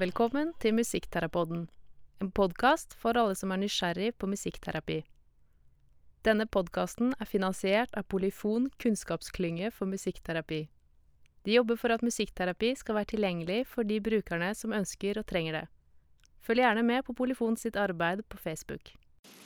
Velkommen 0.00 0.54
til 0.62 0.72
Musikkterapoden, 0.72 1.66
en 2.24 2.28
podkast 2.32 2.94
for 2.96 3.18
alle 3.20 3.34
som 3.36 3.50
er 3.52 3.58
nysgjerrig 3.60 4.14
på 4.16 4.28
musikkterapi. 4.32 5.02
Denne 6.24 6.46
podkasten 6.48 7.10
er 7.20 7.28
finansiert 7.28 7.92
av 7.92 8.06
Polyfon 8.08 8.70
kunnskapsklynge 8.80 9.68
for 9.76 9.90
musikkterapi. 9.90 10.62
De 11.44 11.52
jobber 11.52 11.76
for 11.76 11.92
at 11.92 12.06
musikkterapi 12.06 12.70
skal 12.80 12.96
være 12.96 13.10
tilgjengelig 13.12 13.58
for 13.74 13.84
de 13.84 13.98
brukerne 14.00 14.48
som 14.56 14.72
ønsker 14.72 15.20
og 15.20 15.28
trenger 15.28 15.58
det. 15.58 15.62
Følg 16.48 16.64
gjerne 16.64 16.86
med 16.94 17.04
på 17.04 17.18
Polyfon 17.20 17.60
sitt 17.60 17.76
arbeid 17.76 18.24
på 18.32 18.40
Facebook. 18.40 18.94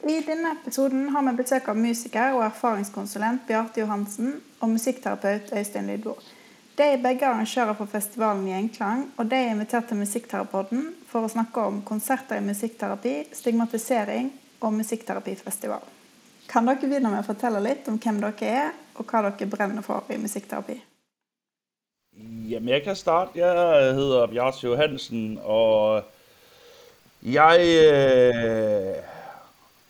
I 0.07 0.21
denne 0.23 0.55
episoden 0.61 1.09
har 1.17 1.27
vi 1.33 1.35
besøk 1.43 1.67
av 1.75 1.83
musiker 1.83 2.39
og 2.39 2.47
erfaringskonsulent 2.53 3.43
Bjarte 3.51 3.83
Johansen 3.83 4.37
og 4.61 4.71
musikkterapeut 4.77 5.51
Øystein 5.51 5.91
Lydvo. 5.91 6.15
De 6.75 6.83
er 6.83 6.99
begge 6.99 7.27
arrangører 7.27 7.77
for 7.79 7.87
festivalen 7.87 8.49
Gjenklang, 8.49 9.05
og 9.17 9.29
de 9.31 9.37
er 9.39 9.53
invitert 9.53 9.87
til 9.87 10.01
Musikkterapeuten 10.01 10.89
for 11.07 11.23
å 11.23 11.31
snakke 11.31 11.63
om 11.63 11.77
konserter 11.87 12.41
i 12.41 12.43
musikkterapi, 12.43 13.13
stigmatisering 13.31 14.33
og 14.59 14.75
musikkterapifestival. 14.81 15.85
Kan 16.51 16.67
dere 16.67 16.83
begynne 16.83 17.13
med 17.13 17.23
å 17.23 17.29
fortelle 17.29 17.63
litt 17.63 17.87
om 17.93 18.01
hvem 18.03 18.19
dere 18.25 18.51
er, 18.51 18.75
og 18.99 19.07
hva 19.07 19.23
dere 19.29 19.49
brenner 19.53 19.87
for 19.87 20.11
i 20.11 20.19
musikkterapi? 20.19 20.81
Jamen, 22.51 22.69
jeg 22.75 22.83
kan 22.83 22.99
starte. 22.99 23.39
Jeg 23.39 23.95
hedder 23.95 24.27
Bjarte 24.35 24.67
Johansen, 24.67 25.39
og 25.43 26.03
jeg 27.23 27.71
øh, 27.87 29.14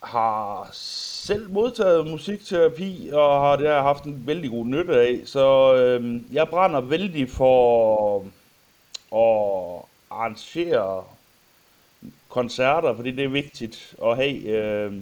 har 0.04 0.68
selv 0.72 1.50
modtaget 1.50 2.06
musikterapi, 2.06 3.10
og 3.12 3.40
har 3.40 3.56
det 3.56 3.68
har 3.68 3.82
haft 3.82 4.04
en 4.04 4.22
vældig 4.26 4.50
god 4.50 4.66
nytte 4.66 5.00
af. 5.00 5.20
Så 5.24 5.74
øh, 5.74 6.20
jeg 6.32 6.48
brænder 6.48 6.80
vældig 6.80 7.30
for 7.30 8.18
at 9.12 9.84
arrangere 10.10 11.04
koncerter, 12.28 12.96
fordi 12.96 13.10
det 13.10 13.24
er 13.24 13.28
vigtigt 13.28 13.94
at 14.04 14.16
have 14.16 14.42
øh, 14.42 14.92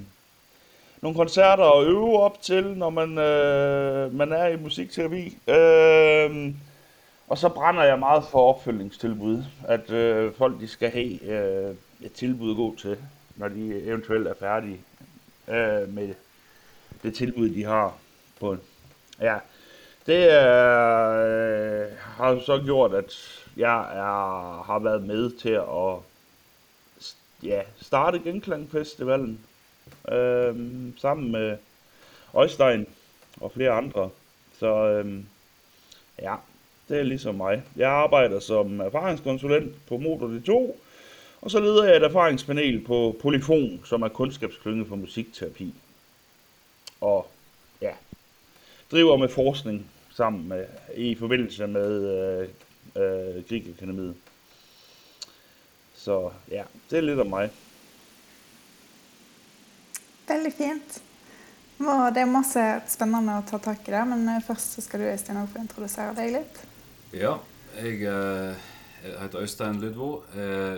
nogle 1.03 1.17
koncerter 1.17 1.79
at 1.79 1.87
øve 1.87 2.19
op 2.19 2.43
til, 2.43 2.65
når 2.65 2.91
man, 2.91 3.19
øh, 3.19 4.15
man 4.15 4.33
er 4.33 4.47
i 4.47 4.57
musikterapi. 4.57 5.39
Øh, 5.49 6.55
og 7.29 7.39
så 7.39 7.49
brænder 7.49 7.83
jeg 7.83 7.99
meget 7.99 8.25
for 8.25 8.55
opfølgningstilbud, 8.55 9.45
at 9.69 9.91
øh, 9.91 10.33
folk 10.35 10.61
de 10.61 10.69
skal 10.69 10.91
have 10.91 11.23
øh, 11.23 11.75
et 12.01 12.13
tilbud 12.13 12.51
at 12.51 12.57
gå 12.57 12.75
til, 12.79 12.97
når 13.37 13.49
de 13.49 13.83
eventuelt 13.85 14.27
er 14.27 14.35
færdige 14.41 14.81
øh, 15.49 15.95
med 15.95 16.15
det 17.03 17.15
tilbud, 17.15 17.49
de 17.49 17.65
har 17.65 17.97
på 18.41 18.57
Ja, 19.21 19.39
det 20.07 20.27
øh, 20.27 21.87
har 21.99 22.41
så 22.47 22.63
gjort, 22.65 22.95
at 22.95 23.15
jeg 23.57 23.81
er, 23.81 24.63
har 24.63 24.79
været 24.79 25.03
med 25.03 25.31
til 25.39 25.51
at 25.51 25.99
ja, 27.43 27.63
starte 27.81 28.19
Genklangfestivalen 28.19 29.41
øh, 30.09 30.57
sammen 30.99 31.33
med 31.33 31.57
Øjstein 32.35 32.87
og 33.41 33.53
flere 33.53 33.71
andre. 33.71 34.11
Så 34.59 34.87
øh, 34.87 35.21
ja, 36.23 36.35
det 36.89 36.99
er 36.99 37.03
ligesom 37.03 37.35
mig. 37.35 37.63
Jeg 37.77 37.91
arbejder 37.91 38.41
som 38.41 38.81
erfaringskonsulent 38.81 39.87
på 39.87 39.99
Motor 39.99 40.29
D2, 40.29 40.77
og 41.43 41.51
så 41.51 41.61
leder 41.61 41.85
jeg 41.85 41.97
et 41.97 42.05
erfaringspanel 42.07 42.85
på 42.87 43.17
Polyfon, 43.21 43.81
som 43.85 44.03
er 44.03 44.09
kundskabsklynge 44.15 44.87
for 44.87 44.97
musikterapi. 44.97 45.75
Og 47.01 47.27
ja, 47.81 47.93
driver 48.91 49.17
med 49.17 49.29
forskning 49.29 49.87
sammen 50.15 50.49
med, 50.49 50.67
i 50.95 51.15
forbindelse 51.15 51.67
med 51.67 51.91
øh, 52.15 52.49
øh, 52.97 53.43
Grieg 53.49 53.69
Akademiet. 53.75 54.15
Så 55.95 56.31
ja, 56.51 56.63
det 56.91 56.99
er 56.99 57.03
lidt 57.03 57.21
om 57.21 57.27
mig. 57.27 57.51
Veldig 60.29 60.53
fint. 60.53 61.03
Det 62.15 62.21
er 62.23 62.29
masse 62.31 62.63
spennende 62.87 63.41
å 63.41 63.47
ta 63.49 63.59
tak 63.59 63.89
i 63.89 63.91
der, 63.91 64.05
men 64.07 64.29
øh, 64.29 64.43
først 64.47 64.77
så 64.77 64.85
skal 64.85 65.03
du 65.03 65.11
Øystein, 65.11 65.41
få 65.51 65.59
introdusere 65.59 66.15
deg 66.15 66.37
litt. 66.37 66.61
Ja, 67.13 67.35
jeg 67.83 68.07
jeg 69.03 69.19
heter 69.19 69.43
Øystein 69.43 69.81
Ludvo. 69.83 70.23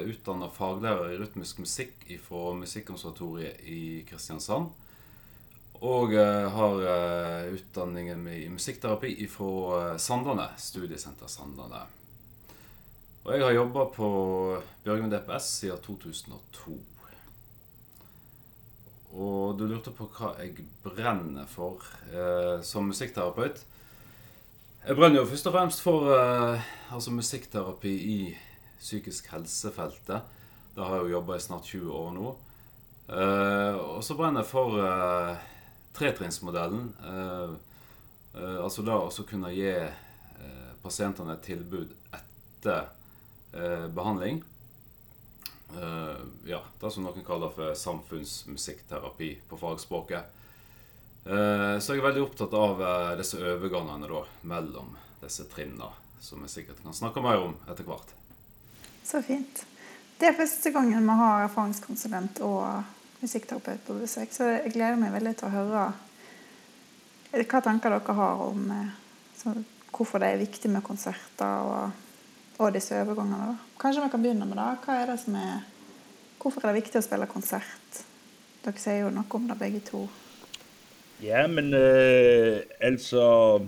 Utdanna 0.08 0.48
faglærer 0.48 1.12
i 1.12 1.18
rytmisk 1.20 1.58
musikk 1.60 2.06
fra 2.24 2.54
Musikkonservatoriet 2.56 3.60
i 3.68 4.04
Kristiansand. 4.08 4.70
Og 5.84 6.14
har 6.56 6.86
eh, 6.88 7.52
utdanningen 7.52 8.28
i 8.32 8.46
musikkterapi 8.48 9.12
fra 9.28 9.50
eh, 9.90 9.98
Sandane, 10.00 10.46
studiesenter 10.56 11.28
Sandane. 11.28 11.82
Og 13.24 13.32
jeg 13.34 13.44
har 13.44 13.54
jobba 13.56 13.84
på 13.92 14.08
Bjørgvin 14.84 15.12
DPS 15.12 15.50
siden 15.60 15.84
2002. 15.84 16.78
Og 19.14 19.54
du 19.58 19.66
lurte 19.68 19.92
på 19.94 20.08
hva 20.16 20.32
jeg 20.40 20.64
brenner 20.82 21.46
for 21.50 21.84
eh, 22.10 22.64
som 22.66 22.88
musikkterapeut. 22.88 23.62
Jeg 24.84 24.98
brenner 24.98 25.22
jo 25.22 25.24
først 25.24 25.46
og 25.48 25.54
fremst 25.54 25.80
for 25.80 26.10
uh, 26.12 26.60
altså 26.92 27.12
musikkterapi 27.16 27.88
i 27.88 28.16
psykisk 28.76 29.30
helsefeltet. 29.32 30.20
Der 30.76 30.84
har 30.84 30.98
jeg 30.98 31.06
jo 31.06 31.14
jobba 31.14 31.38
i 31.38 31.40
snart 31.40 31.64
20 31.70 31.92
år 31.92 32.10
nå. 32.12 32.34
Eh, 33.08 33.76
og 33.78 34.04
så 34.04 34.16
brenner 34.18 34.42
jeg 34.42 34.50
for 34.50 34.76
uh, 34.76 35.40
tretrinnsmodellen. 35.96 36.90
Eh, 37.00 37.54
eh, 38.34 38.58
altså 38.60 38.84
da 38.84 38.98
å 39.00 39.26
kunne 39.28 39.54
gi 39.54 39.72
uh, 39.72 40.70
pasientene 40.82 41.38
et 41.38 41.44
tilbud 41.48 41.96
etter 42.12 42.90
behandling. 43.94 44.40
Uh, 45.72 46.18
ja, 46.44 46.58
det 46.80 46.90
som 46.90 47.06
noen 47.06 47.24
kaller 47.24 47.52
for 47.54 47.72
samfunnsmusikkterapi 47.78 49.36
på 49.48 49.58
fagspråket. 49.64 50.43
Eh, 51.24 51.78
så 51.80 51.94
jeg 51.94 52.02
er 52.02 52.08
veldig 52.10 52.24
opptatt 52.26 52.52
av 52.52 52.80
eh, 52.84 53.12
disse 53.16 53.38
overgangene 53.40 54.08
da, 54.10 54.24
mellom 54.50 54.90
disse 55.22 55.46
trinnene, 55.48 55.88
som 56.20 56.42
vi 56.44 56.50
sikkert 56.52 56.82
kan 56.84 56.96
snakke 56.96 57.22
mer 57.24 57.40
om 57.46 57.54
etter 57.64 57.86
hvert. 57.88 58.10
Så 59.04 59.22
fint. 59.24 59.62
Det 60.20 60.28
er 60.28 60.36
første 60.36 60.70
gangen 60.74 61.04
vi 61.04 61.16
har 61.20 61.46
erfaringskonsulent 61.46 62.42
og 62.44 63.22
musikkterapeut 63.22 63.86
på 63.86 63.96
besøk, 64.02 64.34
så 64.36 64.50
jeg 64.52 64.74
gleder 64.74 65.00
meg 65.00 65.14
veldig 65.14 65.32
til 65.40 65.48
å 65.48 65.54
høre 65.54 65.84
eh, 67.32 67.46
hva 67.48 67.62
tanker 67.64 67.96
dere 67.96 68.16
har 68.18 68.42
om 68.44 68.66
så, 69.38 69.54
hvorfor 69.94 70.20
det 70.20 70.28
er 70.28 70.42
viktig 70.42 70.68
med 70.74 70.84
konserter 70.84 71.70
og, 71.70 72.02
og 72.58 72.74
disse 72.74 72.98
overgangene. 73.00 73.54
Da. 73.54 73.78
Kanskje 73.80 74.04
vi 74.04 74.10
kan 74.12 74.26
begynne 74.26 74.50
med 74.50 74.60
det. 74.60 74.68
Hva 74.84 74.98
er 75.00 75.14
det 75.14 75.22
som 75.24 75.38
er 75.40 75.70
Hvorfor 76.44 76.60
er 76.60 76.74
det 76.74 76.82
viktig 76.82 76.98
å 77.00 77.04
spille 77.06 77.24
konsert? 77.24 78.00
Dere 78.60 78.76
sier 78.76 79.06
jo 79.06 79.12
noe 79.14 79.24
om 79.38 79.46
det 79.48 79.54
begge 79.56 79.80
to. 79.86 80.02
Ja, 81.24 81.46
men 81.46 81.74
øh, 81.74 82.60
altså 82.80 83.60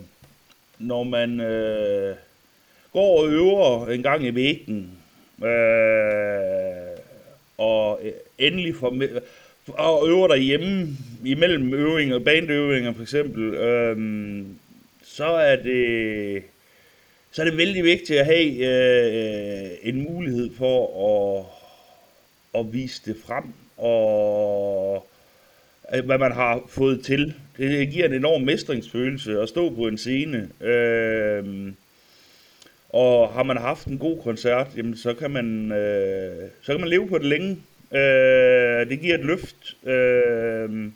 Når 0.79 1.03
man 1.03 1.41
øh, 1.41 2.17
går 2.93 3.21
og 3.21 3.29
øver 3.29 3.87
en 3.89 4.03
gang 4.03 4.25
i 4.27 4.31
veken, 4.31 4.91
øh, 5.45 6.99
og 7.59 8.01
øh, 8.03 8.13
endelig 8.39 8.75
får 8.77 8.97
og 9.69 10.09
øver 10.09 10.29
derhjemme 10.29 10.89
imellem 11.25 11.75
øvinger, 11.75 12.19
bandøvinger 12.19 12.93
for 12.93 13.03
eksempel, 13.03 13.55
øh, 13.55 13.97
så 15.03 15.27
er 15.27 15.57
det 15.57 16.43
så 17.33 17.43
er 17.43 17.47
det 17.47 17.57
vældig 17.57 17.85
vigtigt 17.85 18.21
at 18.21 18.27
have 18.27 18.49
øh, 18.65 19.71
en 19.83 20.03
mulighed 20.03 20.51
for 20.59 20.81
at 21.09 21.47
at 22.61 22.73
vise 22.73 23.03
det 23.07 23.17
frem, 23.27 23.45
og 23.77 25.07
hvad 26.05 26.19
man 26.19 26.33
har 26.33 26.63
fået 26.69 27.05
til. 27.05 27.35
Det 27.57 27.91
giver 27.91 28.07
en 28.07 28.13
enorm 28.13 28.43
mestringsfølelse 28.43 29.41
at 29.41 29.49
stå 29.49 29.75
på 29.75 29.87
en 29.87 29.99
scene. 29.99 30.49
Øh, 30.61 31.73
og 32.89 33.29
har 33.29 33.43
man 33.43 33.57
haft 33.57 33.87
en 33.87 33.99
god 33.99 34.23
koncert, 34.23 34.67
jamen, 34.77 34.97
så, 34.97 35.15
kan 35.15 35.31
man, 35.31 35.73
øh, 35.73 36.49
så 36.63 36.73
kan 36.73 36.81
man 36.81 36.89
leve 36.89 37.09
på 37.09 37.19
det 37.19 37.27
længe. 37.27 37.51
Øh, 37.93 38.91
det 38.91 39.01
giver 39.01 39.15
et 39.15 39.25
løft. 39.25 39.77
Øh, 39.87 40.91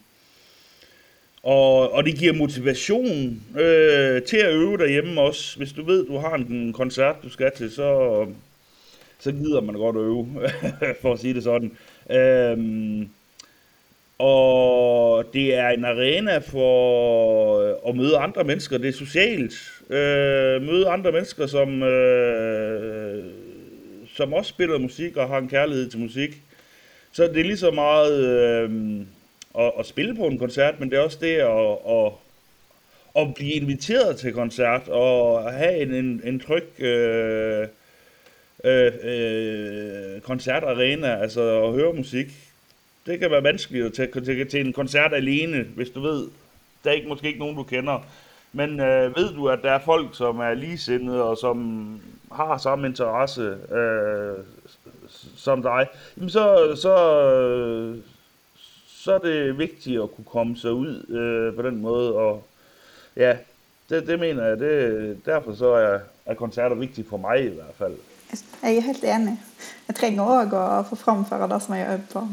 og, 1.42 1.92
og 1.92 2.04
det 2.04 2.18
giver 2.18 2.32
motivation 2.32 3.42
øh, 3.58 4.22
til 4.22 4.36
at 4.36 4.54
øve 4.54 4.76
derhjemme 4.76 5.20
også. 5.20 5.56
Hvis 5.58 5.72
du 5.72 5.84
ved, 5.84 6.06
du 6.06 6.18
har 6.18 6.34
en 6.34 6.72
koncert, 6.72 7.16
du 7.22 7.28
skal 7.28 7.52
til, 7.56 7.70
så, 7.70 8.26
så 9.18 9.32
gider 9.32 9.60
man 9.60 9.74
godt 9.74 9.96
at 9.96 10.02
øve, 10.02 10.28
for 11.02 11.12
at 11.12 11.20
sige 11.20 11.34
det 11.34 11.42
sådan. 11.42 11.72
Øh, 12.10 13.06
og 14.20 15.24
det 15.32 15.54
er 15.54 15.68
en 15.68 15.84
arena 15.84 16.38
for 16.38 17.60
øh, 17.60 17.74
at 17.88 17.96
møde 17.96 18.16
andre 18.16 18.44
mennesker. 18.44 18.78
Det 18.78 18.88
er 18.88 18.92
socialt. 18.92 19.54
Øh, 19.90 20.62
møde 20.62 20.88
andre 20.88 21.12
mennesker, 21.12 21.46
som, 21.46 21.82
øh, 21.82 23.24
som 24.14 24.32
også 24.32 24.48
spiller 24.48 24.78
musik 24.78 25.16
og 25.16 25.28
har 25.28 25.38
en 25.38 25.48
kærlighed 25.48 25.90
til 25.90 26.00
musik. 26.00 26.36
Så 27.12 27.22
det 27.22 27.40
er 27.40 27.44
lige 27.44 27.56
så 27.56 27.70
meget 27.70 28.24
øh, 28.24 28.70
at, 29.58 29.72
at 29.78 29.86
spille 29.86 30.16
på 30.16 30.26
en 30.26 30.38
koncert, 30.38 30.80
men 30.80 30.90
det 30.90 30.98
er 30.98 31.02
også 31.02 31.18
det 31.20 31.34
at, 31.34 31.78
at, 31.96 32.12
at 33.16 33.34
blive 33.34 33.52
inviteret 33.52 34.16
til 34.16 34.32
koncert 34.32 34.88
og 34.88 35.52
have 35.52 35.76
en, 35.82 35.94
en, 35.94 36.20
en 36.24 36.40
tryg... 36.40 36.80
Øh, 36.80 37.66
øh, 38.64 38.92
øh, 39.02 40.20
koncertarena, 40.20 41.22
altså 41.22 41.64
at 41.64 41.72
høre 41.72 41.92
musik. 41.92 42.49
Det 43.10 43.20
kan 43.20 43.30
være 43.30 43.42
vanskeligt 43.42 43.86
at 43.86 43.92
tage 43.92 44.20
til, 44.24 44.48
til 44.48 44.66
en 44.66 44.72
koncert 44.72 45.14
alene, 45.14 45.62
hvis 45.76 45.90
du 45.90 46.00
ved, 46.00 46.28
der 46.84 46.90
er 46.90 46.94
ikke, 46.94 47.08
måske 47.08 47.26
ikke 47.26 47.38
nogen, 47.38 47.56
du 47.56 47.62
kender. 47.62 48.06
Men 48.52 48.80
øh, 48.80 49.16
ved 49.16 49.34
du, 49.34 49.48
at 49.48 49.58
der 49.62 49.70
er 49.70 49.78
folk, 49.78 50.16
som 50.16 50.38
er 50.38 50.54
ligesindede 50.54 51.22
og 51.22 51.36
som 51.36 52.00
har 52.32 52.58
samme 52.58 52.86
interesse 52.86 53.56
øh, 53.74 54.44
som 55.36 55.62
dig, 55.62 55.86
jamen 56.16 56.30
så, 56.30 56.72
så, 56.76 56.94
så 58.88 59.12
er 59.12 59.18
det 59.18 59.58
vigtigt 59.58 60.02
at 60.02 60.14
kunne 60.16 60.24
komme 60.24 60.56
sig 60.56 60.72
ud 60.72 61.06
øh, 61.08 61.56
på 61.56 61.62
den 61.62 61.80
måde. 61.80 62.14
Og 62.14 62.44
ja, 63.16 63.36
det, 63.88 64.06
det 64.06 64.18
mener 64.18 64.44
jeg. 64.44 64.58
Det, 64.58 65.26
derfor 65.26 65.54
så 65.54 65.66
er, 65.66 65.98
er 66.26 66.34
koncerter 66.34 66.76
vigtige 66.76 67.06
for 67.08 67.16
mig 67.16 67.44
i 67.44 67.54
hvert 67.54 67.74
fald. 67.78 67.94
Jeg 68.62 68.76
er 68.76 68.80
helt 68.80 69.04
enig. 69.04 69.40
Jeg 69.88 69.96
trenger 69.96 70.22
også 70.22 70.78
at 70.78 70.86
få 70.86 70.96
fremføre 70.96 71.48
det 71.48 71.62
som 71.62 71.74
jeg 71.74 71.86
øver 71.86 72.00
på. 72.12 72.28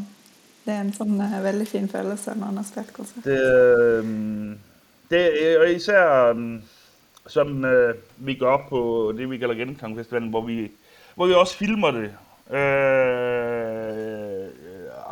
Det 0.68 0.76
er 0.76 0.82
en 0.84 0.92
sånn 0.92 1.14
uh, 1.16 1.30
øh, 1.32 1.44
veldig 1.46 1.66
fin 1.68 1.86
følelse 1.88 2.34
når 2.36 2.50
man 2.50 2.58
har 2.60 2.66
spilt 2.68 2.90
konsert. 2.94 3.24
Det, 3.24 3.40
øhm, 3.40 4.58
det 5.08 5.22
øh, 5.40 5.62
og 5.62 5.70
især 5.72 6.02
øhm, 6.34 6.56
øh, 6.56 6.62
som 7.28 7.64
uh, 7.64 7.96
vi 8.18 8.34
gør 8.36 8.58
på 8.70 9.14
det, 9.18 9.30
vi 9.32 9.38
kalder 9.38 9.56
Genkangfestivalen, 9.56 10.30
hvor 10.30 10.42
vi, 10.44 10.72
hvor 11.16 11.28
vi 11.28 11.34
også 11.34 11.58
filmer 11.58 11.92
det. 11.92 12.12
Uh, 12.48 12.58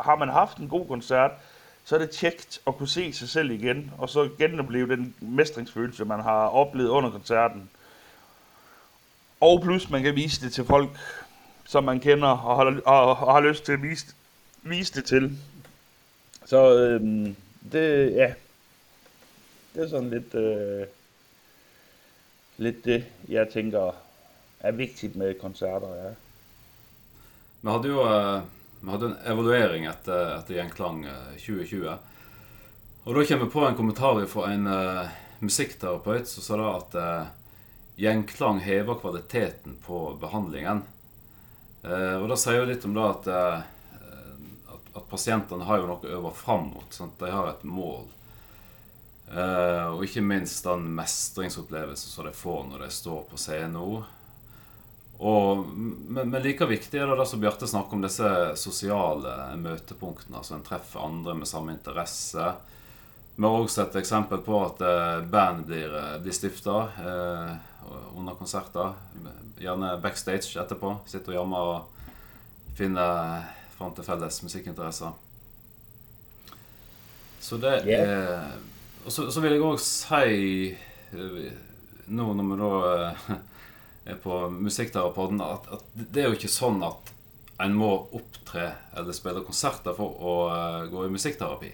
har 0.04 0.16
man 0.18 0.28
haft 0.28 0.58
en 0.58 0.68
god 0.68 0.86
koncert, 0.86 1.30
så 1.84 1.94
er 1.94 1.98
det 1.98 2.10
tjekt 2.10 2.60
at 2.66 2.76
kunne 2.76 2.88
se 2.88 3.12
sig 3.12 3.28
selv 3.28 3.50
igen, 3.50 3.90
og 3.98 4.08
så 4.08 4.28
genopleve 4.38 4.96
den 4.96 5.14
mestringsfølelse, 5.20 6.04
man 6.04 6.20
har 6.20 6.48
oplevet 6.48 6.88
under 6.88 7.10
koncerten. 7.10 7.70
Og 9.40 9.62
plus 9.62 9.90
man 9.90 10.02
kan 10.02 10.14
vise 10.14 10.44
det 10.44 10.52
til 10.52 10.64
folk, 10.64 10.88
som 11.64 11.84
man 11.84 12.00
kender 12.00 12.28
og 12.28 12.56
har, 12.56 12.80
og, 12.84 13.26
og 13.26 13.32
har 13.32 13.40
lyst 13.40 13.64
til 13.64 13.72
at 13.72 13.82
vise, 13.82 14.06
vise 14.70 14.94
det 14.94 15.04
til. 15.04 15.38
Så 16.46 16.78
øhm, 16.78 17.36
det, 17.72 18.12
ja, 18.14 18.34
det 19.74 19.82
er 19.84 19.88
sådan 19.88 20.10
lidt, 20.10 20.34
øh, 20.34 20.86
lidt 22.56 22.84
det, 22.84 23.04
jeg 23.28 23.48
tænker 23.52 23.92
er 24.60 24.72
vigtigt 24.72 25.16
med 25.16 25.34
koncerter. 25.40 25.94
Ja. 25.94 26.10
Vi 27.62 27.70
hadde 27.70 27.88
jo 27.88 28.00
uh, 28.02 28.42
vi 28.80 28.90
hadde 28.90 29.06
en 29.06 29.16
evaluering 29.32 29.88
etter, 29.88 30.38
etter 30.38 30.54
Gjenklang 30.54 31.06
2020. 31.38 31.90
Øh, 31.90 31.96
og 33.06 33.14
da 33.14 33.24
kommer 33.24 33.44
vi 33.44 33.50
på 33.50 33.66
en 33.66 33.78
kommentar 33.78 34.26
fra 34.26 34.50
en 34.52 34.66
øh, 34.66 35.00
uh, 35.02 35.08
musikkterapeut 35.40 36.28
som 36.28 36.42
sa 36.42 36.56
da 36.58 36.68
at 36.74 36.96
uh, 36.98 37.26
gjenklang 38.00 38.60
hever 38.64 38.98
kvaliteten 39.00 39.76
på 39.84 40.16
behandlingen. 40.20 40.82
Uh, 41.84 42.22
og 42.22 42.28
der 42.32 42.38
sier 42.40 42.62
jo 42.62 42.68
litt 42.70 42.84
om 42.84 42.96
det 42.96 43.04
at, 43.06 43.28
uh, 43.30 43.75
at, 44.96 45.08
pasientene 45.10 45.68
har 45.68 45.80
jo 45.80 45.88
noe 45.90 46.02
å 46.02 46.18
øve 46.18 46.34
fram 46.36 46.70
mot. 46.74 46.88
Sant? 46.94 47.18
De 47.20 47.30
har 47.30 47.50
et 47.50 47.64
mål. 47.68 48.04
Eh, 49.30 49.86
og 49.90 50.04
ikke 50.06 50.22
minst 50.22 50.66
den 50.66 50.86
mestringsopplevelsen 50.96 52.12
som 52.12 52.28
de 52.28 52.34
får 52.36 52.68
når 52.70 52.86
de 52.86 52.92
står 52.94 53.24
på 53.30 53.40
scenen. 53.40 54.04
Og, 55.18 55.66
men, 55.66 56.28
men, 56.28 56.42
like 56.44 56.66
viktig 56.68 57.00
er 57.00 57.08
det, 57.08 57.16
det 57.18 57.26
som 57.30 57.40
Bjarte 57.40 57.68
snakker 57.68 57.96
om, 57.96 58.04
disse 58.04 58.30
sosiale 58.60 59.56
møtepunktene. 59.60 60.40
Altså 60.40 60.56
en 60.56 60.66
treffer 60.66 61.04
andre 61.06 61.36
med 61.38 61.48
samme 61.48 61.76
interesse. 61.76 62.52
Vi 63.36 63.44
har 63.44 63.58
også 63.58 63.82
sett 63.82 63.96
eksempel 64.00 64.40
på 64.44 64.60
at 64.64 64.80
eh, 64.80 65.18
band 65.28 65.66
blir, 65.68 65.92
eh, 65.92 66.16
blir 66.24 66.36
stifta 66.36 66.76
eh, 67.02 67.50
under 68.16 68.36
konserter. 68.38 68.94
Gjerne 69.60 69.96
backstage 70.00 70.56
etterpå. 70.60 70.94
Sitter 71.08 71.34
og 71.34 71.40
jammer 71.40 71.72
og 71.72 72.74
finner 72.76 73.44
fram 73.78 73.94
til 73.96 74.06
felles 74.06 74.42
musikkinteresser. 74.42 75.12
Så 77.40 77.58
det 77.62 77.76
er 77.94 78.56
Og 79.06 79.12
så, 79.12 79.28
så, 79.30 79.40
vil 79.40 79.52
jeg 79.54 79.62
òg 79.62 79.76
si, 79.78 80.72
nå 82.10 82.24
når 82.34 82.48
vi 82.48 82.56
da 82.58 82.70
er 84.06 84.16
på 84.22 84.38
Musikkterapeuten, 84.50 85.40
at, 85.42 85.68
at 85.70 85.84
det 85.94 86.24
er 86.24 86.26
jo 86.30 86.38
ikke 86.38 86.50
sånn 86.50 86.82
at 86.86 87.12
en 87.62 87.74
må 87.74 87.90
opptre 88.18 88.68
eller 88.94 89.16
spille 89.16 89.42
konserter 89.46 89.96
for 89.96 90.18
å 90.20 90.34
uh, 90.50 90.84
gå 90.90 91.06
i 91.06 91.12
musikkterapi. 91.14 91.70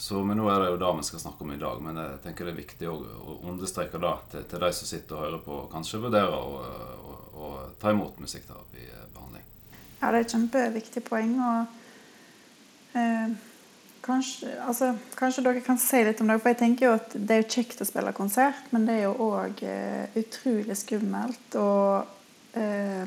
Så 0.00 0.22
men 0.24 0.40
nå 0.40 0.48
er 0.48 0.62
det 0.62 0.70
jo 0.72 0.80
det 0.80 0.90
vi 0.96 1.06
skal 1.10 1.22
snakke 1.22 1.44
om 1.44 1.52
i 1.52 1.60
dag. 1.60 1.80
Men 1.84 2.00
jeg 2.00 2.20
tenker 2.24 2.48
det 2.48 2.54
er 2.54 2.62
viktig 2.62 2.88
å, 2.88 2.96
å 3.00 3.36
understreke 3.52 4.00
det 4.00 4.14
til, 4.32 4.46
til, 4.48 4.64
de 4.64 4.70
som 4.76 4.88
sitter 4.88 5.16
og 5.16 5.24
hører 5.26 5.42
på, 5.44 5.58
og 5.60 5.72
kanskje 5.72 6.00
vurderer 6.00 6.36
å, 6.36 7.50
ta 7.80 7.92
imot 7.92 8.18
musikkterapibehandling. 8.20 8.99
Ja, 10.00 10.10
det 10.10 10.16
er 10.16 10.24
et 10.24 10.34
kjempeviktig 10.34 11.02
poeng. 11.04 11.36
og 11.44 12.98
eh, 12.98 13.32
kanskje, 14.00 14.52
altså, 14.66 14.94
kanskje, 15.16 15.44
dere 15.44 15.60
kan 15.64 15.78
si 15.78 16.00
litt 16.04 16.20
om 16.20 16.30
det. 16.30 16.38
For 16.40 16.54
jeg 16.54 16.60
tenker 16.62 16.86
jo 16.86 16.92
at 16.96 17.16
det 17.16 17.36
er 17.36 17.42
jo 17.42 17.50
kjekt 17.52 17.82
å 17.84 17.88
spille 17.88 18.14
konsert, 18.16 18.70
men 18.72 18.86
det 18.88 18.96
er 18.96 19.08
jo 19.08 19.30
òg 19.30 19.64
eh, 19.68 20.20
utrolig 20.22 20.76
skummelt. 20.80 21.58
Og 21.60 22.56
eh, 22.58 23.04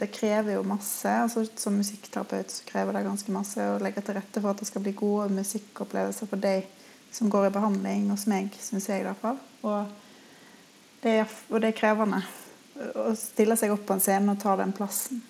det 0.00 0.10
krever 0.10 0.56
jo 0.56 0.64
masse. 0.66 1.08
altså 1.08 1.44
Som 1.54 1.78
musikkterapeut 1.78 2.50
så 2.50 2.66
krever 2.66 2.98
det 2.98 3.04
ganske 3.06 3.34
masse 3.34 3.68
å 3.70 3.78
legge 3.82 4.02
til 4.02 4.18
rette 4.18 4.42
for 4.42 4.50
at 4.50 4.62
det 4.62 4.70
skal 4.70 4.82
bli 4.82 4.96
gode 4.98 5.30
musikkopplevelser 5.36 6.30
for 6.30 6.42
deg 6.42 6.66
som 7.14 7.30
går 7.30 7.46
i 7.46 7.54
behandling, 7.54 8.08
hos 8.10 8.26
meg, 8.26 8.50
syns 8.58 8.88
jeg 8.90 9.04
i 9.04 9.06
hvert 9.06 9.20
fall. 9.22 9.38
Og 9.62 9.86
det, 11.04 11.12
er, 11.20 11.36
og 11.46 11.62
det 11.62 11.70
er 11.70 11.78
krevende 11.78 12.24
å 12.98 13.12
stille 13.14 13.54
seg 13.54 13.70
opp 13.70 13.84
på 13.86 13.94
en 13.94 14.02
scene 14.02 14.34
og 14.34 14.42
ta 14.42 14.56
den 14.58 14.74
plassen. 14.74 15.22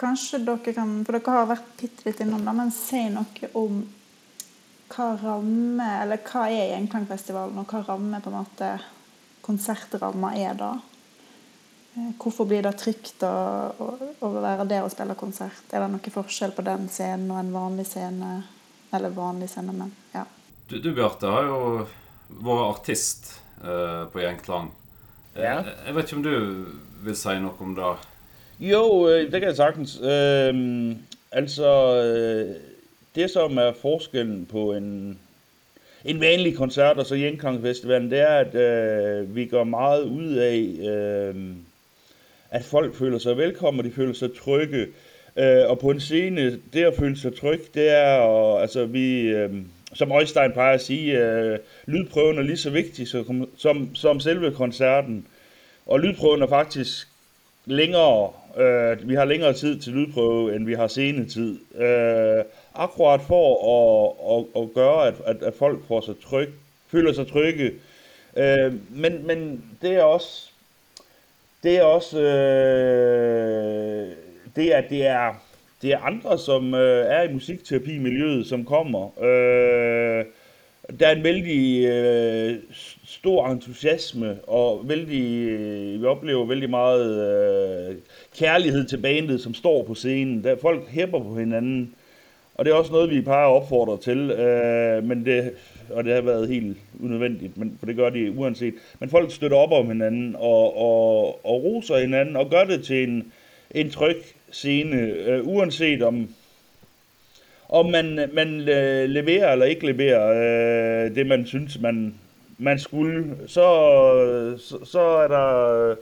Kanskje 0.00 0.40
dere 0.46 0.72
kan, 0.72 0.92
for 1.04 1.16
dere 1.16 1.36
har 1.36 1.48
vært 1.50 1.72
bitte 1.80 2.06
litt 2.06 2.20
innom 2.24 2.44
det, 2.46 2.54
men 2.56 2.70
si 2.72 3.02
noe 3.12 3.50
om 3.60 3.82
hva 4.90 5.10
ramme, 5.20 5.88
eller 6.02 6.22
hva 6.26 6.46
er 6.50 6.72
Gjenklangfestivalen, 6.72 7.60
og 7.60 7.70
hva 7.70 7.82
ramme 7.86 8.22
på 8.22 8.32
en 8.32 8.38
måte 8.40 8.70
konsertramma 9.44 10.32
er 10.38 10.56
da? 10.58 10.72
Eh, 11.94 12.10
hvorfor 12.18 12.48
blir 12.48 12.64
det 12.66 12.74
trygt 12.78 13.22
å, 13.26 13.30
å, 13.76 13.90
å, 14.20 14.32
være 14.40 14.66
der 14.70 14.86
og 14.86 14.92
spille 14.94 15.16
konsert? 15.18 15.62
Er 15.70 15.84
det 15.84 15.92
noen 15.92 16.16
forskjell 16.16 16.54
på 16.56 16.64
den 16.66 16.88
scenen 16.92 17.30
og 17.34 17.40
en 17.42 17.54
vanlig 17.54 17.86
scene? 17.90 18.34
Eller 18.94 19.14
vanlig 19.14 19.50
scene, 19.52 19.74
men 19.74 19.92
ja. 20.14 20.24
Du, 20.70 20.78
du 20.82 20.92
Bjarte, 20.94 21.30
har 21.30 21.46
jo 21.46 21.58
vært 22.42 22.66
artist 22.68 23.32
eh, 23.62 24.06
på 24.10 24.22
Gjenklang. 24.22 24.70
Eh, 25.34 25.44
ja. 25.44 25.60
Jeg, 25.60 25.76
jeg 25.86 25.96
vet 25.96 26.08
ikke 26.08 26.18
om 26.18 26.26
du 26.26 26.34
vil 27.06 27.18
si 27.18 27.36
noe 27.42 27.66
om 27.66 27.76
det? 27.78 27.92
Jo, 28.60 29.08
øh, 29.08 29.22
det 29.22 29.32
kan 29.32 29.42
jeg 29.42 29.56
sagtens. 29.56 30.00
Øhm, 30.02 30.96
altså, 31.32 31.96
øh, 31.96 32.48
altså 32.48 32.54
Det 33.14 33.30
som 33.30 33.58
er 33.58 33.72
forskellen 33.72 34.46
på 34.46 34.72
en 34.72 35.18
en 36.04 36.20
vanlig 36.20 36.56
konsert 36.56 36.98
og 36.98 37.06
så 37.06 37.16
Gjenklang-festivalen, 37.16 38.10
det 38.10 38.20
er 38.20 38.26
at 38.26 38.54
øh, 38.54 39.36
vi 39.36 39.46
går 39.46 39.64
meget 39.64 40.02
ud 40.02 40.32
af 40.32 40.56
øh, 40.88 41.34
at 42.50 42.64
folk 42.64 42.94
føler 42.94 43.18
sig 43.18 43.36
velkommen, 43.36 43.80
og 43.80 43.84
de 43.84 43.92
føler 43.92 44.12
sig 44.12 44.34
trygge. 44.34 44.86
Øh, 45.36 45.70
og 45.70 45.78
på 45.78 45.90
en 45.90 46.00
scene, 46.00 46.58
det 46.72 46.84
at 46.84 46.96
føle 46.96 47.16
sig 47.16 47.36
tryg, 47.36 47.60
det 47.74 47.90
er, 47.90 48.14
og, 48.14 48.62
altså 48.62 48.84
vi, 48.84 49.20
øh, 49.20 49.54
som 49.94 50.12
Øjstein 50.12 50.52
plejer 50.52 50.74
at 50.74 50.80
sige, 50.80 51.18
øh, 51.18 51.58
lydprøven 51.86 52.38
er 52.38 52.42
lige 52.42 52.56
så 52.56 52.70
vigtig 52.70 53.08
som, 53.08 53.48
som, 53.56 53.94
som 53.94 54.20
selve 54.20 54.52
koncerten. 54.52 55.26
Og 55.86 56.00
lydprøven 56.00 56.42
er 56.42 56.46
faktisk 56.46 57.08
længere, 57.66 58.30
øh, 58.56 59.08
vi 59.08 59.14
har 59.14 59.24
længere 59.24 59.52
tid 59.52 59.80
til 59.80 59.92
lydprøve, 59.92 60.56
end 60.56 60.66
vi 60.66 60.74
har 60.74 60.86
senetid. 60.86 61.58
Øh, 61.74 62.44
akkurat 62.74 63.20
for 63.20 63.46
at, 63.76 64.36
at, 64.36 64.62
at 64.62 64.74
gøre, 64.74 65.06
at, 65.06 65.14
at, 65.26 65.42
at 65.42 65.54
folk 65.54 65.78
får 65.88 66.00
sig 66.00 66.14
tryg, 66.22 66.48
føler 66.88 67.12
sig 67.12 67.26
trygge. 67.26 67.72
Øh, 68.36 68.74
men, 68.90 69.26
men 69.26 69.64
det 69.82 69.90
er 69.90 70.02
også 70.02 70.50
det 71.62 71.76
er 71.76 71.82
også 71.82 72.20
øh, 72.20 73.36
det, 74.56 74.70
at 74.70 74.84
det 74.90 75.06
er, 75.06 75.34
det 75.82 75.92
er 75.92 75.98
andre, 75.98 76.38
som 76.38 76.74
øh, 76.74 77.06
er 77.06 77.22
i 77.22 77.32
musikterapi-miljøet, 77.32 78.46
som 78.46 78.64
kommer. 78.64 79.22
Øh, 79.24 80.24
der 81.00 81.06
er 81.06 81.16
en 81.16 81.24
vældig 81.24 81.84
øh, 81.84 82.58
stor 83.04 83.48
entusiasme, 83.48 84.38
og 84.46 84.88
vældig, 84.88 85.48
øh, 85.48 86.00
vi 86.00 86.06
oplever 86.06 86.46
vældig 86.46 86.70
meget 86.70 87.90
øh, 87.90 87.96
kærlighed 88.38 88.84
til 88.84 88.96
bandet, 88.96 89.40
som 89.40 89.54
står 89.54 89.84
på 89.84 89.94
scenen. 89.94 90.44
Der 90.44 90.56
folk 90.56 90.88
hæpper 90.88 91.18
på 91.18 91.38
hinanden, 91.38 91.94
og 92.54 92.64
det 92.64 92.70
er 92.70 92.74
også 92.74 92.92
noget, 92.92 93.10
vi 93.10 93.20
plejer 93.20 93.46
at 93.46 93.62
opfordre 93.62 93.98
til, 93.98 94.30
øh, 94.30 95.04
men 95.04 95.24
det, 95.24 95.52
og 95.90 96.04
det 96.04 96.14
har 96.14 96.20
været 96.20 96.48
helt 96.48 96.76
unødvendigt, 97.02 97.58
men, 97.58 97.76
for 97.78 97.86
det 97.86 97.96
gør 97.96 98.10
de 98.10 98.32
uanset. 98.32 98.74
Men 99.00 99.08
folk 99.08 99.32
støtter 99.32 99.56
op 99.56 99.72
om 99.72 99.86
hinanden 99.86 100.36
og, 100.38 100.76
og, 100.76 101.46
og 101.46 101.64
roser 101.64 101.98
hinanden 101.98 102.36
og 102.36 102.50
gør 102.50 102.64
det 102.64 102.84
til 102.84 103.08
en, 103.08 103.32
en 103.70 103.90
tryg 103.90 104.16
scene, 104.50 104.96
øh, 104.96 105.46
uanset 105.46 106.02
om, 106.02 106.28
om 107.72 107.90
man, 107.90 108.30
man 108.32 108.68
øh, 108.68 109.08
leverer 109.08 109.52
eller 109.52 109.66
ikke 109.66 109.86
leverer 109.86 110.30
øh, 110.30 111.14
det, 111.14 111.26
man 111.26 111.46
synes, 111.46 111.80
man, 111.80 112.14
man 112.58 112.78
skulle, 112.78 113.36
så, 113.46 113.66
så, 114.58 114.84
så 114.84 115.00
er 115.00 115.28
der 115.28 115.94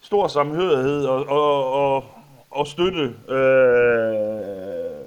stor 0.00 0.28
samhørighed 0.28 1.04
og, 1.04 1.26
og, 1.28 1.72
og, 1.72 2.04
og 2.50 2.66
støtte 2.66 3.14
øh, 3.28 5.02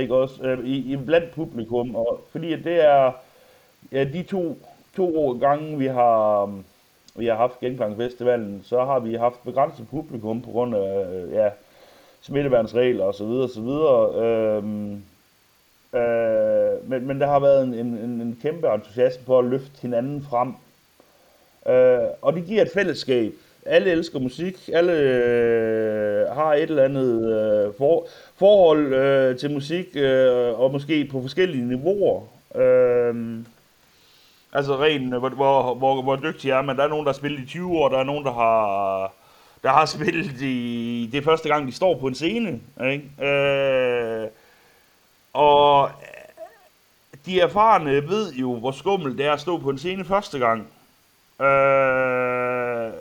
ikke 0.00 0.14
også, 0.14 0.42
øh, 0.42 0.66
i, 0.66 0.92
i 0.92 0.96
blandt 0.96 1.30
publikum, 1.30 1.94
og 1.94 2.20
fordi 2.32 2.56
det 2.56 2.84
er 2.84 3.12
ja, 3.92 4.04
de 4.04 4.22
to, 4.22 4.58
to 4.96 5.38
gange, 5.38 5.78
vi 5.78 5.86
har, 5.86 6.46
vi 7.16 7.26
har 7.26 7.36
haft 7.36 7.60
Genklangfestivalen, 7.60 8.60
så 8.64 8.84
har 8.84 8.98
vi 8.98 9.14
haft 9.14 9.44
begrænset 9.44 9.88
publikum 9.88 10.42
på 10.42 10.50
grund 10.50 10.74
af 10.74 11.06
øh, 11.12 11.32
ja, 11.32 11.48
smitteværnsregler 12.22 13.04
osv. 13.04 13.24
osv. 13.24 13.68
Øhm, 14.22 14.92
øh, 15.94 16.90
men, 16.90 17.06
men 17.06 17.20
der 17.20 17.26
har 17.26 17.40
været 17.40 17.64
en, 17.64 17.74
en, 17.74 18.20
en 18.20 18.38
kæmpe 18.42 18.68
entusiasme 18.74 19.24
på 19.26 19.38
at 19.38 19.44
løfte 19.44 19.82
hinanden 19.82 20.26
frem. 20.30 20.54
Øh, 21.68 22.08
og 22.22 22.32
det 22.32 22.44
giver 22.46 22.62
et 22.62 22.70
fællesskab. 22.74 23.32
Alle 23.66 23.90
elsker 23.90 24.18
musik, 24.18 24.70
alle 24.72 24.92
øh, 24.92 26.26
har 26.26 26.54
et 26.54 26.62
eller 26.62 26.84
andet 26.84 27.32
øh, 27.32 27.74
for, 27.78 28.06
forhold 28.36 28.94
øh, 28.94 29.38
til 29.38 29.50
musik, 29.50 29.86
øh, 29.94 30.60
og 30.60 30.72
måske 30.72 31.08
på 31.12 31.22
forskellige 31.22 31.64
niveauer. 31.64 32.22
Øh, 32.54 33.38
altså 34.52 34.76
rent, 34.76 35.14
hvor, 35.14 35.28
hvor, 35.28 35.74
hvor, 35.74 36.02
hvor 36.02 36.16
dygtig 36.16 36.50
er 36.50 36.62
man. 36.62 36.76
Der 36.76 36.84
er 36.84 36.88
nogen, 36.88 37.06
der 37.06 37.12
har 37.12 37.18
spillet 37.18 37.40
i 37.40 37.46
20 37.46 37.78
år, 37.78 37.88
der 37.88 37.98
er 37.98 38.04
nogen, 38.04 38.24
der 38.24 38.32
har, 38.32 39.12
der 39.62 39.70
har 39.70 39.86
spillet 39.86 40.40
i... 40.40 41.08
Det 41.12 41.18
er 41.18 41.22
første 41.22 41.48
gang, 41.48 41.66
de 41.66 41.72
står 41.72 41.98
på 41.98 42.06
en 42.06 42.14
scene. 42.14 42.60
Ikke? 42.90 43.26
Øh, 43.26 44.28
og 45.32 45.88
øh, 45.88 47.24
de 47.26 47.40
erfarne 47.40 48.08
ved 48.08 48.32
jo, 48.32 48.56
hvor 48.56 48.72
skummelt 48.72 49.18
det 49.18 49.26
er 49.26 49.32
at 49.32 49.40
stå 49.40 49.58
på 49.58 49.70
en 49.70 49.78
scene 49.78 50.04
første 50.04 50.38
gang. 50.38 50.60
Øh, 51.40 52.92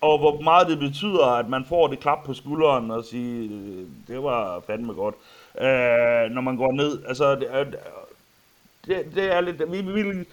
og 0.00 0.18
hvor 0.18 0.40
meget 0.40 0.68
det 0.68 0.78
betyder, 0.78 1.26
at 1.26 1.48
man 1.48 1.64
får 1.68 1.86
det 1.88 2.00
klap 2.00 2.24
på 2.24 2.34
skulderen 2.34 2.90
og 2.90 3.04
sige, 3.04 3.50
øh, 3.50 3.86
det 4.08 4.22
var 4.22 4.62
fandme 4.66 4.92
godt, 4.92 5.14
øh, 5.60 6.30
når 6.30 6.40
man 6.40 6.56
går 6.56 6.72
ned. 6.72 7.02
Altså, 7.08 7.34
det, 7.34 7.78
det, 8.86 9.14
det 9.14 9.34
er 9.34 9.40
lidt... 9.40 9.72
Vi, 9.72 9.80
vi, 9.80 10.24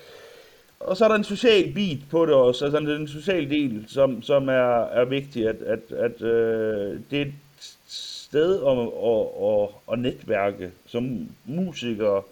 og 0.84 0.98
så 0.98 1.06
er 1.06 1.10
der 1.10 1.16
en 1.16 1.24
social 1.24 1.74
bit 1.74 2.00
på 2.10 2.26
det 2.26 2.34
også, 2.34 2.66
altså 2.66 2.80
en 2.80 3.08
sociale 3.08 3.50
del, 3.50 3.86
som, 3.88 4.22
som 4.22 4.50
er, 4.50 4.84
er 4.84 5.06
vigtig, 5.06 5.48
at, 5.48 5.56
at, 5.66 5.92
at 5.92 6.22
øh, 6.22 7.00
det 7.12 7.22
er 7.22 7.26
et 7.26 7.34
sted 7.88 8.64
at, 8.68 8.78
at, 8.78 8.88
at, 9.44 9.70
at 9.94 10.00
netværke 10.00 10.72
som 10.88 11.30
musiker, 11.46 12.26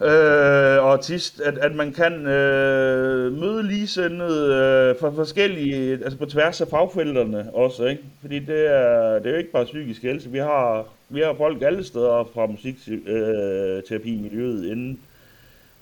øh, 0.00 0.84
og 0.84 0.92
artist, 0.92 1.40
at, 1.40 1.58
at 1.58 1.74
man 1.74 1.92
kan 1.92 2.26
øh, 2.26 3.32
møde 3.32 3.62
ligesindede 3.62 4.54
øh, 4.54 4.96
fra 5.00 5.10
forskellige, 5.10 5.92
altså 5.92 6.18
på 6.18 6.26
tværs 6.26 6.60
af 6.60 6.68
fagfelterne 6.68 7.50
også, 7.54 7.84
ikke? 7.84 8.02
Fordi 8.20 8.38
det 8.38 8.66
er, 8.66 9.18
det 9.18 9.26
er 9.26 9.30
jo 9.30 9.36
ikke 9.36 9.52
bare 9.52 9.64
psykisk 9.64 10.02
helse, 10.02 10.30
vi 10.30 10.38
har, 10.38 10.86
vi 11.08 11.20
har 11.20 11.34
folk 11.34 11.62
alle 11.62 11.84
steder 11.84 12.30
fra 12.34 12.46
musikterapi-miljøet 12.46 14.64
øh, 14.64 14.70
inden. 14.70 15.00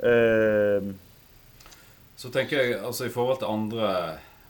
Øh, 0.04 0.92
så 2.16 2.30
tenker 2.30 2.61
jeg, 2.61 2.76
altså 2.84 3.08
i 3.08 3.12
forhold 3.12 3.40
til 3.40 3.50
andre 3.50 3.88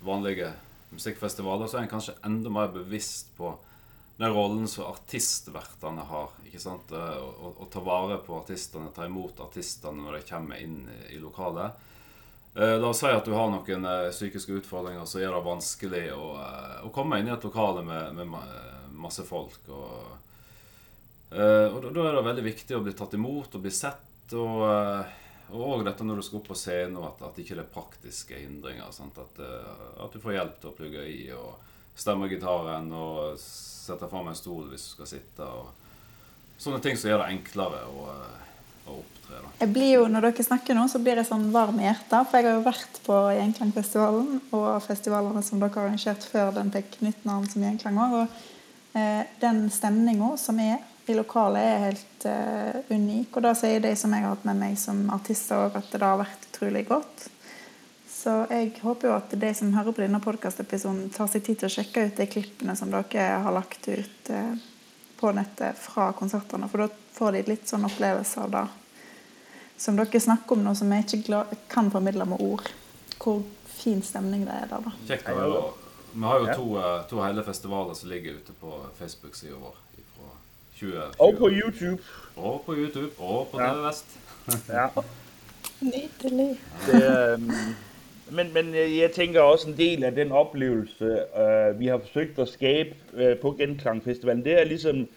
vanlige 0.05 0.51
musikkfestivaler, 0.95 1.67
så 1.67 1.79
er 1.79 1.87
en 1.87 1.95
kanskje 1.95 2.17
enda 2.27 2.53
mer 2.53 2.69
bevisst 2.75 3.33
på 3.39 3.55
den 4.17 4.31
rollen 4.31 4.69
som 4.71 4.93
artistvertene 4.93 6.05
har. 6.07 6.35
ikke 6.47 6.63
sant? 6.63 6.93
Å, 6.95 7.01
å, 7.03 7.55
å, 7.65 7.67
ta 7.73 7.83
vare 7.83 8.21
på 8.23 8.37
artistene, 8.39 8.93
ta 8.95 9.09
imot 9.09 9.43
artistene 9.43 10.05
når 10.05 10.21
de 10.21 10.29
kommer 10.29 10.63
inn 10.63 10.85
i 11.11 11.19
lokalet. 11.19 11.81
Eh, 12.55 12.77
la 12.79 12.93
oss 12.93 13.03
si 13.03 13.11
at 13.11 13.27
du 13.27 13.35
har 13.35 13.51
noen 13.51 13.89
eh, 13.91 14.13
psykiske 14.15 14.61
utfordringer 14.61 15.09
som 15.11 15.25
gjør 15.25 15.35
det 15.35 15.43
vanskelig 15.49 16.05
å, 16.15 16.29
eh, 16.45 16.77
å, 16.87 16.93
komme 16.95 17.19
inn 17.19 17.33
i 17.33 17.35
et 17.35 17.49
lokale 17.49 17.83
med, 17.83 18.21
med 18.21 18.95
masse 18.95 19.27
folk. 19.27 19.59
Og, 19.67 20.15
eh, 21.35 21.67
og 21.73 21.81
da, 21.83 21.91
da 21.91 22.07
er 22.07 22.21
det 22.21 22.27
veldig 22.31 22.49
viktig 22.53 22.79
å 22.79 22.85
bli 22.87 22.95
tatt 22.95 23.19
imot 23.19 23.59
og 23.59 23.67
bli 23.67 23.75
sett. 23.75 24.07
og 24.39 24.63
og 25.53 25.85
dette 25.85 26.05
når 26.07 26.19
du 26.19 26.25
skal 26.27 26.41
opp 26.41 26.49
på 26.51 26.57
scenen, 26.59 27.03
at, 27.05 27.21
at 27.27 27.39
ikke 27.39 27.57
det 27.59 27.65
er 27.67 27.73
praktiske 27.75 28.39
hindringer. 28.41 28.89
At, 28.89 29.41
eh, 29.43 29.73
at, 30.05 30.13
du 30.13 30.23
får 30.23 30.39
hjelp 30.39 30.61
til 30.61 30.71
å 30.71 30.77
plugge 30.79 31.07
i 31.11 31.19
og 31.37 31.73
stemme 31.95 32.29
gitaren 32.31 32.89
og 32.97 33.37
sette 33.39 34.09
fram 34.11 34.31
en 34.31 34.39
stol 34.39 34.71
hvis 34.71 34.89
du 34.89 34.95
skal 34.97 35.11
sitte. 35.11 35.47
og 35.47 36.61
Sånne 36.61 36.81
ting 36.83 36.97
som 36.99 37.11
gjør 37.11 37.25
det 37.25 37.35
enklere 37.35 37.83
å, 37.91 38.07
eh, 38.15 38.89
å 38.89 38.97
opptre. 39.03 39.43
Da. 39.43 39.53
Jeg 39.61 39.73
blir 39.75 39.93
jo, 39.93 40.09
Når 40.09 40.29
dere 40.29 40.47
snakker 40.49 40.79
nå, 40.79 40.87
så 40.89 41.03
blir 41.03 41.21
jeg 41.21 41.29
sånn 41.29 41.51
varm 41.53 41.79
i 41.81 41.87
hjertet. 41.87 42.31
For 42.31 42.39
jeg 42.39 42.49
har 42.49 42.59
jo 42.59 42.65
vært 42.65 42.99
på 43.05 43.21
Gjenklangfestivalen 43.37 44.41
og 44.57 44.73
festivalene 44.87 45.45
som 45.45 45.61
dere 45.61 45.77
har 45.77 45.89
arrangert 45.91 46.27
før 46.33 46.55
den 46.57 46.73
fikk 46.75 46.99
nytt 47.05 47.29
navn 47.29 47.47
som 47.51 47.63
Gjenklang 47.63 48.01
òg. 48.07 48.19
Og 48.23 48.99
eh, 48.99 49.23
den 49.45 49.69
stemninga 49.75 50.35
som 50.41 50.59
er 50.63 50.81
i 51.07 51.15
lokalet, 51.15 51.63
er 51.63 51.87
helt 51.89 52.27
eh, 52.29 52.97
unik. 52.97 53.37
Og 53.37 53.45
da 53.45 53.53
sier 53.59 53.83
de 53.85 53.93
som 53.99 54.13
jeg 54.15 54.25
har 54.25 54.35
hatt 54.35 54.47
med 54.49 54.61
meg 54.61 54.77
som 54.81 55.05
artister 55.13 55.67
òg, 55.67 55.79
at 55.79 55.91
det 55.93 56.03
har 56.03 56.21
vært 56.21 56.47
utrolig 56.51 56.85
godt. 56.89 57.27
Så 58.09 58.37
jeg 58.49 58.71
håper 58.81 59.11
jo 59.11 59.17
at 59.19 59.35
de 59.37 59.51
som 59.57 59.75
hører 59.75 59.93
på 59.93 60.01
denne 60.01 60.21
podkastepisoden, 60.25 61.11
tar 61.13 61.29
seg 61.29 61.45
tid 61.45 61.61
til 61.61 61.69
å 61.69 61.75
sjekke 61.75 62.07
ut 62.07 62.17
de 62.17 62.29
klippene 62.31 62.77
som 62.79 62.93
dere 62.93 63.27
har 63.45 63.53
lagt 63.53 63.89
ut 63.91 64.31
eh, 64.33 64.55
på 65.21 65.35
nettet 65.37 65.77
fra 65.81 66.09
konsertene. 66.17 66.71
For 66.73 66.87
da 66.87 66.89
får 67.19 67.37
de 67.37 67.45
litt 67.53 67.69
sånn 67.69 67.85
opplevelse 67.85 68.47
av 68.47 68.55
det 68.55 68.65
som 69.77 69.99
dere 69.99 70.21
snakker 70.21 70.57
om 70.57 70.65
nå, 70.65 70.73
som 70.79 70.93
jeg 70.95 71.21
ikke 71.21 71.45
kan 71.69 71.93
formidle 71.93 72.25
med 72.31 72.41
ord. 72.41 72.71
Hvor 73.21 73.43
fin 73.75 74.01
stemning 74.03 74.47
det 74.49 74.57
er 74.57 74.71
der, 74.71 74.89
da. 74.89 74.93
Kjekt 75.09 75.29
å 75.29 75.39
høre. 75.39 75.63
Vi 76.15 76.23
har 76.23 76.41
jo 76.41 76.53
to, 76.55 76.67
eh, 76.79 77.01
to 77.11 77.21
hele 77.21 77.43
festivaler 77.43 77.95
som 77.99 78.09
ligger 78.09 78.39
ute 78.39 78.53
på 78.57 78.79
Facebook-sida 78.99 79.59
vår. 79.61 79.81
Fra 80.81 80.87
2020. 80.87 81.03
Og 81.19 81.35
på 81.39 81.49
YouTube. 81.49 82.03
Og 82.37 82.63
på 82.67 82.75
YouTube. 82.75 83.11
Og 83.19 83.49
på 83.53 83.59
TV 83.59 83.87
Vest. 83.87 84.07
ja. 84.69 84.87
Nydelig. 85.81 86.61
Det, 86.87 87.35
um 87.35 87.53
men, 88.31 88.55
men 88.55 88.75
øh, 88.75 88.99
jeg 88.99 89.11
tænker 89.11 89.41
også 89.41 89.69
en 89.71 89.77
del 89.77 90.05
af 90.05 90.15
den 90.15 90.33
oplevelse, 90.33 91.19
øh, 91.39 91.81
vi 91.81 91.87
har 91.87 91.99
forsøgt 91.99 92.39
at 92.39 92.49
skabe 92.49 92.95
øh, 93.15 93.37
på 93.39 93.51
Genklangfestivalen, 93.59 94.45
det 94.45 94.61
er 94.61 94.65
ligesom 94.65 95.09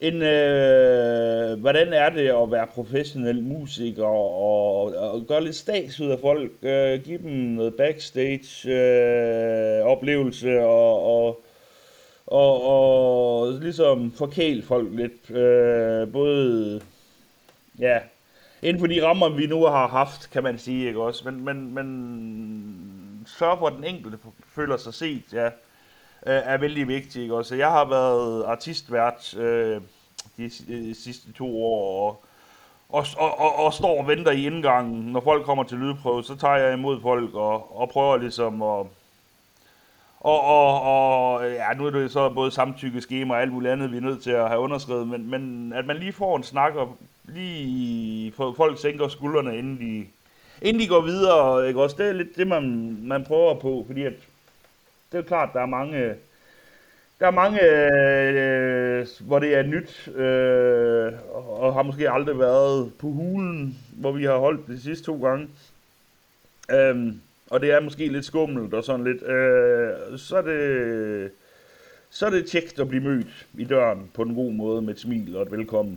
en, 0.00 0.22
øh, 0.22 1.60
hvordan 1.60 1.92
er 1.92 2.10
det 2.10 2.28
at 2.28 2.50
være 2.50 2.66
professionel 2.66 3.42
musiker 3.42 4.04
og, 4.04 4.84
og 4.84 5.26
gøre 5.28 5.44
lidt 5.44 5.56
stats 5.56 6.00
ud 6.00 6.10
af 6.10 6.18
folk, 6.20 6.52
øh, 6.62 7.00
give 7.00 7.18
dem 7.18 7.30
noget 7.30 7.74
backstage 7.74 8.70
øh, 8.70 9.84
oplevelse 9.84 10.60
og, 10.60 11.26
og, 11.26 11.44
og, 12.26 12.62
og 12.66 13.52
ligesom 13.52 14.12
forkæle 14.12 14.62
folk 14.62 14.88
lidt, 14.92 15.30
øh, 15.30 16.12
både 16.12 16.80
ja, 17.78 17.98
inden 18.62 18.80
for 18.80 18.86
de 18.86 19.06
rammer, 19.06 19.28
vi 19.28 19.46
nu 19.46 19.64
har 19.64 19.88
haft, 19.88 20.30
kan 20.30 20.42
man 20.42 20.58
sige, 20.58 20.86
ikke 20.86 21.02
også? 21.02 21.30
Men, 21.30 21.44
men, 21.44 21.74
men 21.74 23.26
sørge 23.26 23.58
for, 23.58 23.66
at 23.66 23.72
den 23.72 23.84
enkelte 23.84 24.18
føler 24.54 24.76
sig 24.76 24.94
set, 24.94 25.22
ja, 25.32 25.46
øh, 25.46 26.42
er 26.44 26.56
vældig 26.56 26.88
vigtigt, 26.88 27.16
ikke 27.16 27.34
også? 27.34 27.54
Jeg 27.54 27.70
har 27.70 27.84
været 27.84 28.44
artistvært 28.44 29.34
øh, 29.36 29.80
de, 30.36 30.50
de 30.68 30.88
øh, 30.88 30.94
sidste 30.94 31.32
to 31.32 31.64
år, 31.64 32.08
og, 32.08 32.24
og, 32.88 33.04
og, 33.16 33.38
og, 33.38 33.64
og 33.64 33.72
står 33.72 33.98
og 34.00 34.08
venter 34.08 34.30
i 34.30 34.46
indgangen. 34.46 35.12
Når 35.12 35.20
folk 35.20 35.44
kommer 35.44 35.64
til 35.64 35.78
lydprøve, 35.78 36.24
så 36.24 36.36
tager 36.36 36.56
jeg 36.56 36.74
imod 36.74 37.00
folk 37.00 37.34
og, 37.34 37.80
og 37.80 37.88
prøver 37.88 38.16
ligesom 38.16 38.62
at 38.62 38.86
og, 40.22 40.40
og, 40.40 40.82
og 40.82 41.50
ja, 41.50 41.74
nu 41.74 41.86
er 41.86 41.90
det 41.90 42.10
så 42.10 42.28
både 42.28 42.50
samtykke, 42.50 43.00
skema 43.00 43.34
og 43.34 43.40
alt 43.42 43.52
muligt 43.52 43.72
andet, 43.72 43.92
vi 43.92 43.96
er 43.96 44.00
nødt 44.00 44.22
til 44.22 44.30
at 44.30 44.48
have 44.48 44.60
underskrevet, 44.60 45.08
men, 45.08 45.30
men 45.30 45.72
at 45.72 45.86
man 45.86 45.96
lige 45.96 46.12
får 46.12 46.36
en 46.36 46.42
snak 46.42 46.74
og 46.74 46.96
lige 47.24 48.32
får 48.32 48.54
folk 48.56 48.80
sænker 48.80 49.08
skuldrene, 49.08 49.58
inden 49.58 49.78
de, 49.78 50.06
inden 50.62 50.82
de 50.82 50.88
går 50.88 51.00
videre, 51.00 51.68
ikke 51.68 51.82
også? 51.82 51.96
Det 51.98 52.08
er 52.08 52.12
lidt 52.12 52.36
det, 52.36 52.46
man, 52.46 52.96
man 53.02 53.24
prøver 53.24 53.54
på, 53.54 53.84
fordi 53.86 54.02
at, 54.02 54.12
det 55.12 55.18
er 55.18 55.22
klart, 55.22 55.48
der 55.52 55.60
er 55.60 55.66
mange, 55.66 56.14
der 57.20 57.26
er 57.26 57.30
mange, 57.30 57.62
øh, 57.62 59.06
hvor 59.20 59.38
det 59.38 59.54
er 59.54 59.62
nyt, 59.62 60.08
øh, 60.08 61.12
og, 61.34 61.60
og 61.60 61.74
har 61.74 61.82
måske 61.82 62.10
aldrig 62.10 62.38
været 62.38 62.92
på 62.98 63.06
hulen, 63.06 63.78
hvor 63.92 64.12
vi 64.12 64.24
har 64.24 64.36
holdt 64.36 64.66
de 64.66 64.80
sidste 64.80 65.04
to 65.04 65.22
gange. 65.22 65.48
Øh, 66.70 67.12
og 67.52 67.60
det 67.60 67.70
er 67.70 67.84
måske 67.84 68.08
lidt 68.08 68.24
skummelt 68.24 68.74
og 68.74 68.84
sådan 68.84 69.04
lidt, 69.04 69.22
øh, 69.22 70.18
så 70.18 70.40
er 70.40 70.46
det 70.46 71.32
så 72.12 72.26
er 72.28 72.34
det 72.34 72.48
tjekt 72.48 72.80
at 72.80 72.88
blive 72.88 73.04
mødt 73.04 73.46
i 73.56 73.64
døren 73.64 74.10
på 74.14 74.26
en 74.26 74.34
god 74.36 74.52
måde 74.52 74.82
med 74.84 74.94
et 74.94 75.00
smil 75.00 75.36
og 75.36 75.46
et 75.46 75.52
velkommen. 75.52 75.96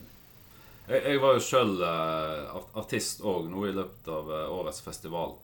Jeg, 0.88 1.02
jeg 1.04 1.22
var 1.22 1.34
jo 1.36 1.42
selv 1.44 1.82
uh, 1.84 2.62
artist 2.80 3.24
òg 3.26 3.50
nå 3.52 3.66
i 3.68 3.74
løpet 3.76 4.08
av 4.08 4.30
uh, 4.32 4.46
årets 4.54 4.80
festival. 4.86 5.36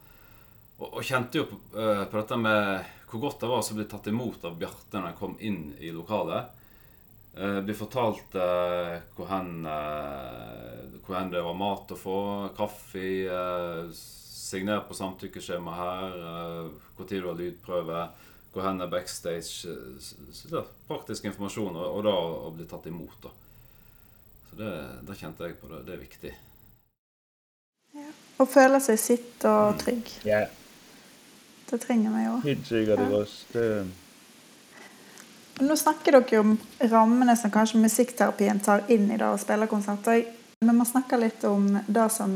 Og, 0.80 0.88
og 0.88 1.04
kjente 1.04 1.42
jo 1.42 1.48
på, 1.50 1.60
uh, 1.76 2.06
på, 2.06 2.16
dette 2.16 2.40
med 2.40 2.88
hvor 3.12 3.26
godt 3.26 3.44
det 3.44 3.52
var 3.52 3.66
å 3.66 3.76
bli 3.76 3.88
tatt 3.92 4.08
imot 4.08 4.48
av 4.48 4.56
Bjarte 4.62 4.96
når 4.96 5.10
jeg 5.10 5.20
kom 5.20 5.36
inn 5.44 5.60
i 5.84 5.92
lokalet. 5.92 6.56
Uh, 7.36 7.60
bli 7.66 7.76
fortalt 7.76 8.38
hvor 8.38 9.28
hen, 9.28 9.52
hvor, 9.66 11.18
hen, 11.18 11.36
det 11.36 11.44
var 11.44 11.60
mat 11.60 11.92
å 11.92 12.00
få, 12.00 12.18
kaffe, 12.56 13.04
signer 14.52 14.84
på 14.88 14.98
samtykkeskjema 14.98 15.74
her. 15.78 16.18
Når 16.98 17.08
du 17.10 17.18
har 17.30 17.40
lydprøve. 17.40 18.04
Hvor 18.52 18.66
hen 18.68 18.84
er 18.84 18.90
backstage. 18.92 19.64
Så 19.64 20.50
det 20.52 20.58
er 20.60 20.72
praktisk 20.90 21.26
informasjon, 21.30 21.72
og, 21.80 21.88
og 21.98 22.02
da 22.04 22.16
å 22.20 22.50
bli 22.56 22.66
tatt 22.68 22.90
imot. 22.92 23.16
da. 23.24 23.32
Så 24.50 24.58
det, 24.60 24.72
det 25.08 25.16
kjente 25.22 25.48
jeg 25.48 25.56
på. 25.62 25.70
Det, 25.72 25.80
det 25.88 25.96
er 25.96 26.02
viktig. 26.02 26.34
Ja. 27.96 28.10
Å 28.42 28.48
føle 28.50 28.80
seg 28.84 29.00
sitt 29.00 29.46
og 29.48 29.78
trygg. 29.82 30.08
Ja, 30.28 30.46
Det 31.72 31.80
trenger 31.86 32.12
vi 32.12 32.22
jo. 32.26 32.36
helt 32.44 32.68
sikkert. 32.68 33.00
Ja. 33.00 33.24
Det, 33.56 33.66
Nå 35.62 35.76
snakker 35.78 36.16
dere 36.18 36.36
jo 36.36 36.42
om 36.44 36.54
rammene 36.92 37.36
som 37.38 37.52
kanskje 37.54 37.80
musikkterapien 37.84 38.60
tar 38.66 38.84
inn 38.92 39.12
i 39.14 39.18
det 39.20 39.28
å 39.30 39.38
spille 39.40 39.68
konserter. 39.70 40.24
Vi 40.60 40.74
må 40.74 40.86
snakke 40.90 41.20
litt 41.22 41.44
om 41.48 41.68
det 41.88 42.08
som 42.14 42.34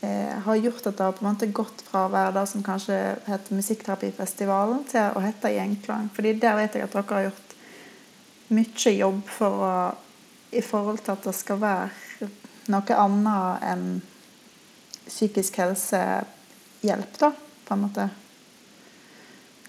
eh, 0.00 0.36
har 0.44 0.56
gjort 0.56 0.86
at 0.86 0.96
det 0.96 1.04
har 1.04 1.16
på 1.16 1.24
en 1.24 1.30
måte 1.32 1.50
gått 1.54 1.84
fra 1.86 2.06
å 2.06 2.12
være 2.12 2.34
det 2.38 2.46
som 2.50 2.64
kanskje 2.64 2.98
heter 3.26 3.58
Musikkterapifestivalen, 3.58 4.84
til 4.90 5.16
å 5.16 5.24
hete 5.24 5.52
Gjenklang. 5.54 6.10
Fordi 6.16 6.34
der 6.40 6.58
vet 6.58 6.78
jeg 6.78 6.86
at 6.86 6.96
dere 6.96 7.16
har 7.16 7.28
gjort 7.28 7.56
mye 8.50 8.94
jobb 8.96 9.20
for 9.30 9.66
å, 9.66 9.74
i 10.50 10.62
forhold 10.64 11.04
til 11.04 11.14
at 11.14 11.28
det 11.28 11.36
skal 11.38 11.60
være 11.62 12.30
noe 12.70 13.02
annet 13.02 13.66
enn 13.66 13.86
psykisk 15.10 15.58
helsehjelp, 15.58 17.14
da, 17.18 17.32
på 17.66 17.74
en 17.74 17.86
måte. 17.86 18.08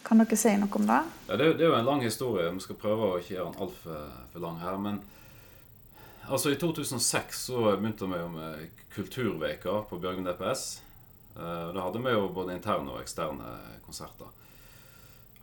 Kan 0.05 0.21
dere 0.21 0.37
si 0.37 0.53
noe 0.57 0.77
om 0.77 0.85
det? 0.89 0.99
Ja, 1.29 1.37
det, 1.37 1.53
det 1.57 1.65
er 1.65 1.71
jo 1.71 1.79
en 1.79 1.87
lang 1.87 2.03
historie. 2.03 2.49
Vi 2.51 2.65
skal 2.65 2.77
prøve 2.81 3.09
å 3.09 3.17
ikke 3.21 3.35
gjøre 3.35 3.51
den 3.53 3.63
altfor 3.63 4.43
lang 4.43 4.57
her. 4.61 4.77
Men 4.81 5.01
altså, 6.27 6.51
i 6.51 6.59
2006 6.59 7.45
så 7.47 7.75
begynte 7.77 8.09
vi 8.09 8.19
jo 8.19 8.29
med 8.33 8.80
Kulturveka 8.95 9.81
på 9.89 9.99
Bjørgvin 10.01 10.27
DPS. 10.27 10.81
Eh, 11.37 11.67
Da 11.73 11.81
hadde 11.85 12.01
vi 12.03 12.11
jo 12.13 12.27
både 12.29 12.55
interne 12.57 12.91
og 12.91 13.01
eksterne 13.01 13.55
konserter. 13.85 14.29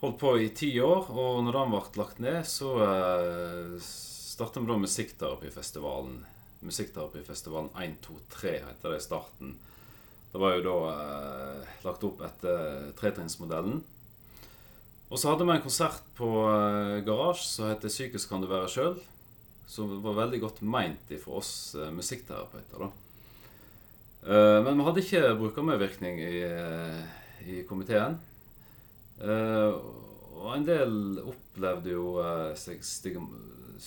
Holdt 0.00 0.18
på 0.20 0.34
i 0.38 0.48
ti 0.54 0.70
år, 0.80 1.08
og 1.10 1.40
når 1.42 1.56
den 1.56 1.72
ble 1.72 1.80
lagt 1.98 2.20
ned, 2.22 2.42
så 2.46 2.74
eh, 2.84 3.78
starta 3.82 4.60
vi 4.60 4.70
da 4.70 4.76
Musikkterapifestivalen. 4.78 6.20
Musikkterapifestivalen 6.62 7.70
1, 7.74 7.96
2, 8.04 8.18
3 8.30 8.52
heter 8.66 8.92
det 8.94 9.00
i 9.00 9.06
starten. 9.08 9.56
Det 10.32 10.38
var 10.42 10.54
jo 10.54 10.64
da 10.68 10.76
eh, 10.92 11.76
lagt 11.86 12.04
opp 12.04 12.22
etter 12.28 12.92
tretrinnsmodellen. 13.00 13.80
Og 15.08 15.16
så 15.16 15.30
hadde 15.32 15.46
vi 15.48 15.54
en 15.56 15.64
konsert 15.64 16.02
på 16.18 16.28
eh, 16.46 17.00
Garasje 17.06 17.48
som 17.48 17.70
heter 17.70 17.88
'Psykisk 17.88 18.28
kan 18.28 18.44
du 18.44 18.46
være 18.50 18.68
sjøl'. 18.68 18.98
Som 19.68 19.98
var 20.04 20.14
veldig 20.20 20.40
godt 20.40 20.62
meint 20.62 21.10
for 21.24 21.40
oss 21.40 21.74
eh, 21.74 21.90
musikkterapeuter. 21.90 22.78
da. 22.86 22.90
Eh, 24.26 24.58
men 24.64 24.78
vi 24.78 24.86
hadde 24.88 25.04
ikke 25.04 25.36
brukermedvirkning 25.38 26.20
i, 26.22 26.42
eh, 26.46 27.02
i 27.46 27.62
komiteen. 27.68 28.18
Eh, 29.20 29.78
og 30.38 30.50
en 30.54 30.66
del 30.66 31.22
opplevde 31.26 31.94
jo 31.94 32.18
eh, 32.22 32.82
stigma, 32.82 33.40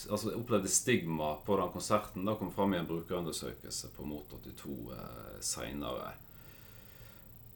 altså 0.09 0.33
opplevde 0.35 0.71
stigma 0.71 1.35
på 1.45 1.57
den 1.59 1.71
konserten. 1.73 2.25
Det 2.25 2.37
kom 2.39 2.51
fram 2.55 2.73
i 2.73 2.81
en 2.81 2.89
brukerundersøkelse 2.89 3.91
på 3.95 4.07
Mot 4.07 4.27
82 4.31 4.75
uh, 4.89 4.97
eh, 4.97 5.39
seinere. 5.43 6.13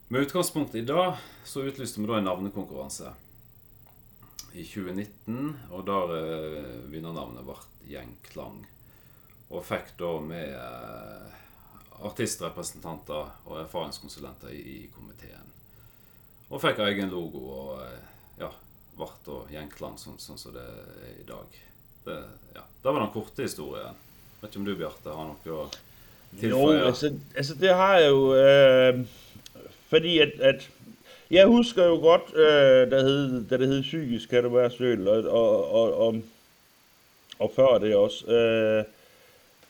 Med 0.07 0.27
utgangspunkt 0.27 0.75
i 0.75 0.83
det 0.85 1.05
så 1.43 1.63
utlyste 1.65 2.01
vi 2.01 2.07
da 2.07 2.19
en 2.19 2.27
navnekonkurranse 2.29 3.13
i 4.55 4.63
2019, 4.63 5.55
og 5.71 5.87
der 5.87 6.13
eh, 6.19 6.75
vinnernavnet 6.91 7.47
ble 7.47 7.57
Gjengklang. 7.85 8.63
Og 9.53 9.65
fikk 9.65 9.91
da 9.99 10.11
med 10.23 10.53
eh, 10.57 11.41
artistrepresentanter 12.03 13.29
og 13.45 13.59
erfaringskonsulenter 13.61 14.51
i, 14.53 14.61
i 14.61 14.79
komiteen. 14.95 15.51
Og 16.49 16.61
fikk 16.61 16.81
egen 16.85 17.09
logo 17.13 17.41
og 17.55 17.71
eh, 17.85 18.01
ja, 18.41 18.51
ble 18.97 19.07
da 19.25 19.39
Gjenklang 19.53 19.97
sånn 19.99 20.19
som 20.21 20.37
det 20.53 20.63
er 20.63 21.15
i 21.21 21.25
dag. 21.27 21.59
Det, 22.05 22.19
ja, 22.55 22.63
det 22.83 22.91
var 22.91 23.01
den 23.01 23.13
korte 23.15 23.47
historien. 23.47 23.97
Vet 24.41 24.51
ikke 24.51 24.61
om 24.61 24.67
du, 24.67 24.75
Bjarte, 24.77 25.15
har 25.15 25.29
noe 25.29 25.39
å 25.41 25.47
jo, 25.49 25.67
tilføye? 26.39 26.81
altså, 26.85 27.11
altså 27.35 27.55
det 27.59 27.73
har 27.73 27.99
jeg 28.01 28.09
jo 28.11 28.23
øh, 28.35 28.97
Fordi 29.89 30.17
at, 30.19 30.33
at 30.39 30.65
Jeg 31.31 31.47
husker 31.47 31.85
jo 31.89 31.95
godt, 32.03 32.33
øh, 32.35 32.83
da, 32.91 32.99
hed, 33.01 33.39
da 33.49 33.57
det 33.57 33.67
hed 33.71 33.81
Psykisk 33.81 34.29
kan 34.29 34.43
det 34.45 34.53
være 34.53 34.71
søl, 34.71 35.07
og, 35.07 35.25
og, 35.25 35.71
og, 35.71 35.93
og, 36.07 36.21
og 37.39 37.51
før 37.55 37.77
det 37.81 37.95
også. 37.95 38.27
Øh, 38.27 38.83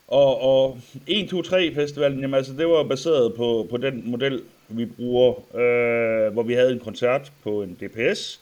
og, 0.07 0.41
og 0.41 0.77
1, 1.07 1.29
2, 1.29 1.41
3 1.41 1.73
festivalen, 1.73 2.19
jamen 2.19 2.33
altså 2.33 2.53
det 2.53 2.67
var 2.67 2.83
baseret 2.83 3.33
på, 3.33 3.67
på 3.69 3.77
den 3.77 4.01
model, 4.05 4.41
vi 4.67 4.85
bruger, 4.85 5.33
øh, 5.55 6.33
hvor 6.33 6.43
vi 6.43 6.53
havde 6.53 6.71
en 6.71 6.79
koncert 6.79 7.31
på 7.43 7.63
en 7.63 7.77
DPS, 7.81 8.41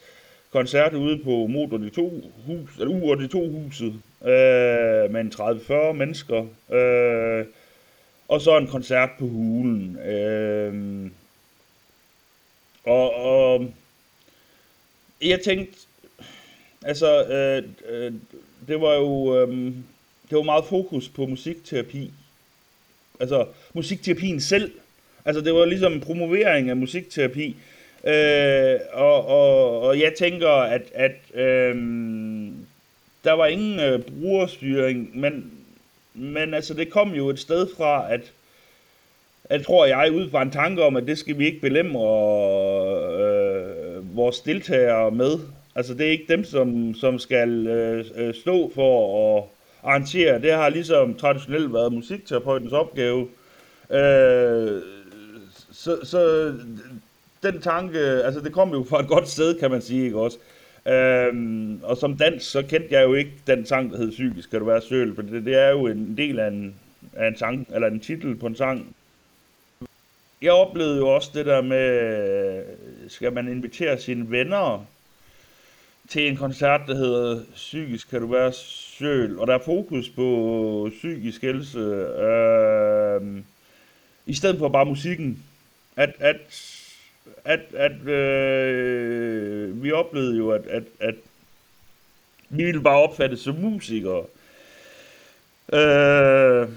koncert 0.52 0.94
ude 0.94 1.18
på 1.24 1.46
Motor 1.46 1.76
de 1.76 1.90
to 1.90 2.30
hus, 2.46 2.70
eller 2.80 2.94
U 2.94 3.14
de 3.14 3.28
to 3.28 3.48
huset, 3.48 3.94
øh, 4.24 5.10
med 5.12 5.20
en 5.20 5.32
30-40 5.34 5.92
mennesker, 5.92 6.46
øh, 6.72 7.46
og 8.28 8.40
så 8.40 8.58
en 8.58 8.66
koncert 8.66 9.10
på 9.18 9.26
hulen. 9.26 9.98
Øh, 9.98 11.10
og, 12.84 13.14
og 13.14 13.66
jeg 15.22 15.40
tænkte, 15.40 15.78
altså, 16.82 17.24
øh, 17.24 17.62
øh, 17.88 18.12
det 18.68 18.80
var 18.80 18.94
jo, 18.94 19.42
øh, 19.42 19.74
det 20.30 20.36
var 20.36 20.42
meget 20.42 20.64
fokus 20.64 21.08
på 21.08 21.26
musikterapi. 21.26 22.10
Altså, 23.20 23.46
musikterapien 23.74 24.40
selv. 24.40 24.70
Altså, 25.24 25.40
det 25.40 25.54
var 25.54 25.64
ligesom 25.64 25.92
en 25.92 26.00
promovering 26.00 26.70
af 26.70 26.76
musikterapi. 26.76 27.56
Øh, 28.04 28.80
og, 28.92 29.26
og, 29.26 29.80
og 29.80 30.00
jeg 30.00 30.14
tænker, 30.18 30.48
at, 30.48 30.82
at 30.94 31.16
øh, 31.34 31.74
der 33.24 33.32
var 33.32 33.46
ingen 33.46 33.80
øh, 33.80 34.00
brugerstyring, 34.02 35.10
men, 35.20 35.52
men 36.14 36.54
altså, 36.54 36.74
det 36.74 36.90
kom 36.90 37.12
jo 37.12 37.28
et 37.28 37.38
sted 37.38 37.68
fra, 37.76 38.12
at 38.12 38.32
jeg 39.50 39.64
tror 39.64 39.86
jeg, 39.86 40.12
ud 40.12 40.30
fra 40.30 40.42
en 40.42 40.50
tanke 40.50 40.82
om, 40.82 40.96
at 40.96 41.06
det 41.06 41.18
skal 41.18 41.38
vi 41.38 41.46
ikke 41.46 41.60
belemre 41.60 42.00
øh, 43.20 44.16
vores 44.16 44.40
deltagere 44.40 45.10
med. 45.10 45.38
Altså, 45.74 45.94
det 45.94 46.06
er 46.06 46.10
ikke 46.10 46.32
dem, 46.32 46.44
som, 46.44 46.94
som 46.94 47.18
skal 47.18 47.66
øh, 47.66 48.04
øh, 48.14 48.34
stå 48.34 48.72
for 48.74 49.38
at 49.38 49.44
arrangere. 49.84 50.42
Det 50.42 50.52
har 50.52 50.68
ligesom 50.68 51.14
traditionelt 51.14 51.72
været 51.72 51.92
musikterapeutens 51.92 52.72
opgave. 52.72 53.28
Øh, 53.90 54.82
så, 55.72 55.98
så 56.02 56.52
den 57.42 57.60
tanke, 57.60 57.98
altså 57.98 58.40
det 58.40 58.52
kom 58.52 58.72
jo 58.72 58.86
fra 58.88 59.00
et 59.00 59.08
godt 59.08 59.28
sted, 59.28 59.58
kan 59.60 59.70
man 59.70 59.82
sige, 59.82 60.04
ikke 60.04 60.18
også? 60.18 60.38
Øhm, 60.88 61.80
og 61.82 61.96
som 61.96 62.16
dans, 62.16 62.44
så 62.44 62.62
kendte 62.62 62.94
jeg 62.94 63.04
jo 63.04 63.14
ikke 63.14 63.32
den 63.46 63.66
sang, 63.66 63.90
der 63.90 63.96
hed 63.96 64.10
Psykisk, 64.10 64.48
skal 64.48 64.60
du 64.60 64.64
være 64.64 64.82
søl, 64.82 65.14
for 65.14 65.22
det, 65.22 65.44
det 65.44 65.54
er 65.54 65.70
jo 65.70 65.86
en 65.86 66.16
del 66.16 66.38
af 66.38 66.48
en, 66.48 66.74
af 67.12 67.28
en 67.28 67.36
sang, 67.36 67.66
eller 67.74 67.88
en 67.88 68.00
titel 68.00 68.34
på 68.36 68.46
en 68.46 68.56
sang. 68.56 68.96
Jeg 70.42 70.52
oplevede 70.52 70.96
jo 70.96 71.08
også 71.08 71.30
det 71.34 71.46
der 71.46 71.62
med, 71.62 72.62
skal 73.08 73.32
man 73.32 73.48
invitere 73.48 73.98
sine 73.98 74.30
venner 74.30 74.86
til 76.08 76.28
en 76.28 76.36
koncert, 76.36 76.80
der 76.86 76.94
hedder 76.94 77.40
Psykisk 77.54 78.10
kan 78.10 78.20
du 78.20 78.26
være 78.26 78.52
søl, 78.52 79.38
og 79.38 79.46
der 79.46 79.54
er 79.54 79.64
fokus 79.64 80.08
på 80.08 80.90
psykisk 80.98 81.42
helse, 81.42 81.78
øh, 81.78 83.42
i 84.26 84.34
stedet 84.34 84.58
for 84.58 84.68
bare 84.68 84.84
musikken. 84.86 85.42
At, 85.96 86.10
at, 86.18 86.36
at, 87.44 87.60
at 87.74 88.08
øh, 88.08 89.82
vi 89.82 89.92
oplevede 89.92 90.36
jo, 90.36 90.50
at, 90.50 90.66
at, 90.66 90.82
at 91.00 91.14
vi 92.48 92.64
ville 92.64 92.82
bare 92.82 93.02
opfattes 93.02 93.40
som 93.40 93.54
musikere. 93.54 94.24
Øh, 95.72 96.68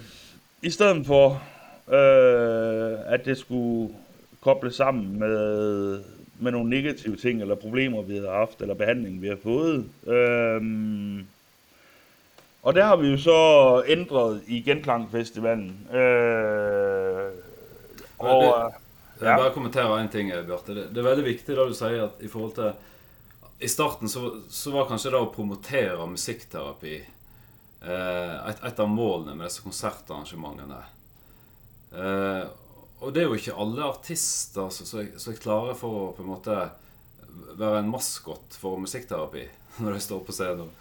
I 0.61 0.69
stedet 0.69 1.05
for, 1.05 1.43
øh, 1.93 3.13
at 3.13 3.25
det 3.25 3.37
skulle 3.37 3.93
koble 4.41 4.71
sammen 4.71 5.19
med, 5.19 6.03
med 6.39 6.51
nogle 6.51 6.69
negative 6.69 7.15
ting, 7.15 7.41
eller 7.41 7.55
problemer, 7.55 8.01
vi 8.01 8.15
havde 8.15 8.29
haft, 8.29 8.61
eller 8.61 8.73
behandling, 8.75 9.21
vi 9.21 9.27
har 9.27 9.37
fået. 9.43 9.85
Øh, 10.07 11.23
og 12.63 12.75
der 12.75 12.85
har 12.85 12.95
vi 12.95 13.07
jo 13.07 13.17
så 13.17 13.83
ændret 13.87 14.41
i 14.47 14.61
Genklangfestivalen. 14.61 15.87
Øh, 15.93 17.31
og, 18.19 18.43
det- 18.43 18.73
Jeg 19.21 19.29
Ja. 19.29 19.37
bare 19.37 19.53
kommentere 19.53 20.01
en 20.01 20.09
ting, 20.09 20.31
Bjarte. 20.47 20.75
Det, 20.75 20.89
det 20.89 20.97
er 20.97 21.09
veldig 21.09 21.25
viktig 21.25 21.47
det 21.55 21.67
du 21.67 21.73
sier 21.73 22.03
at 22.03 22.19
i 22.21 22.27
forhold 22.27 22.53
til 22.53 22.71
I 23.61 23.67
starten 23.67 24.09
så, 24.09 24.19
så 24.49 24.71
var 24.71 24.85
kanskje 24.85 25.09
det 25.11 25.17
å 25.17 25.31
promotere 25.33 26.05
musikkterapi 26.07 26.91
eh, 27.81 28.35
et, 28.51 28.59
et 28.69 28.79
av 28.79 28.87
målene 28.89 29.33
med 29.35 29.47
disse 29.49 29.63
konsertarrangementene. 29.65 30.77
Eh, 31.97 32.43
og 32.99 33.13
det 33.13 33.21
er 33.21 33.27
jo 33.29 33.37
ikke 33.37 33.55
alle 33.61 33.85
artister 33.85 34.71
som 34.73 35.01
er, 35.03 35.39
klare 35.41 35.75
for 35.77 35.99
å 35.99 36.05
på 36.17 36.23
en 36.25 36.31
måte 36.31 36.57
være 37.57 37.83
en 37.83 37.91
maskot 37.91 38.57
for 38.57 38.79
musikkterapi 38.81 39.45
når 39.83 39.97
de 39.97 40.03
står 40.07 40.23
på 40.25 40.33
scenen. 40.33 40.71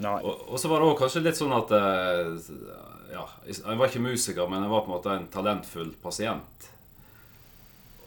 nej. 0.00 0.22
Og, 0.24 0.46
og 0.48 0.60
så 0.60 0.70
var 0.70 0.80
det 0.80 0.88
også 0.88 1.00
kanskje 1.02 1.24
litt 1.26 1.40
sånn 1.40 1.56
at 1.56 1.74
eh, 1.76 2.50
Ja, 3.12 3.24
jeg 3.48 3.76
var 3.80 3.88
ikke 3.88 4.04
musiker, 4.04 4.48
men 4.48 4.64
jeg 4.64 4.72
var 4.72 4.84
på 4.84 4.90
en 4.90 4.96
måte 4.96 5.14
en 5.16 5.28
talentfull 5.32 5.92
pasient. 6.02 6.68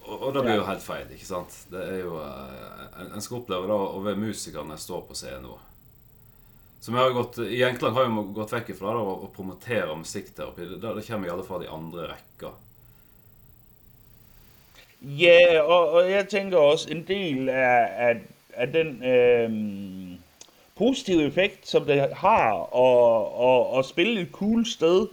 og, 0.05 0.15
og 0.15 0.33
det 0.33 0.43
blir 0.45 0.57
jo 0.59 0.65
helt 0.69 0.85
feil, 0.85 1.09
ikke 1.13 1.29
sant? 1.29 1.57
Det 1.69 1.81
er 1.81 1.99
jo 2.03 2.17
eh, 2.21 3.03
En 3.11 3.21
skal 3.21 3.41
oppleve 3.41 3.69
da 3.69 3.77
å 3.77 4.01
være 4.01 4.21
musiker 4.21 4.65
når 4.65 4.79
jeg 4.79 4.87
står 4.87 5.05
på 5.09 5.17
scenen. 5.21 5.67
Så 6.81 6.89
vi 6.89 6.97
har 6.97 7.13
gått, 7.13 7.37
I 7.45 7.61
Enkland 7.63 7.93
har 7.93 8.09
vi 8.09 8.23
gått 8.33 8.53
vekk 8.55 8.73
fra 8.73 8.95
det 8.97 9.01
å 9.05 9.29
promotere 9.35 9.93
musikkterapi. 10.01 10.65
Det, 10.65 10.81
det 10.81 11.05
kommer 11.05 11.29
i 11.29 11.33
alle 11.33 11.45
fall 11.45 11.61
i 11.61 11.69
andre 11.69 12.07
rekker. 12.09 12.55
Ja, 15.01 15.59
og, 15.61 15.89
og 15.89 16.11
jeg 16.11 16.27
tænker 16.27 16.57
også, 16.57 16.87
en 16.91 17.03
del 17.07 17.49
af, 17.49 17.87
af, 17.97 18.15
af 18.53 18.67
den 18.67 19.03
øh, 19.03 19.51
positive 20.75 21.23
effekt, 21.23 21.67
som 21.67 21.85
det 21.85 22.13
har 22.13 22.75
at, 22.75 23.73
at, 23.73 23.79
at 23.79 23.85
spille 23.85 24.21
et 24.21 24.27
cool 24.31 24.65
sted 24.65 25.07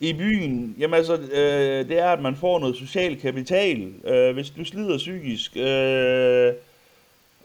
i 0.00 0.12
byen, 0.12 0.76
jamen 0.78 0.94
altså, 0.94 1.16
øh, 1.16 1.88
det 1.88 1.98
er, 1.98 2.10
at 2.10 2.22
man 2.22 2.36
får 2.36 2.58
noget 2.58 2.76
social 2.76 3.20
kapital. 3.20 3.92
Øh, 4.04 4.34
hvis 4.34 4.50
du 4.50 4.64
slider 4.64 4.96
psykisk, 4.98 5.56
øh, 5.56 6.52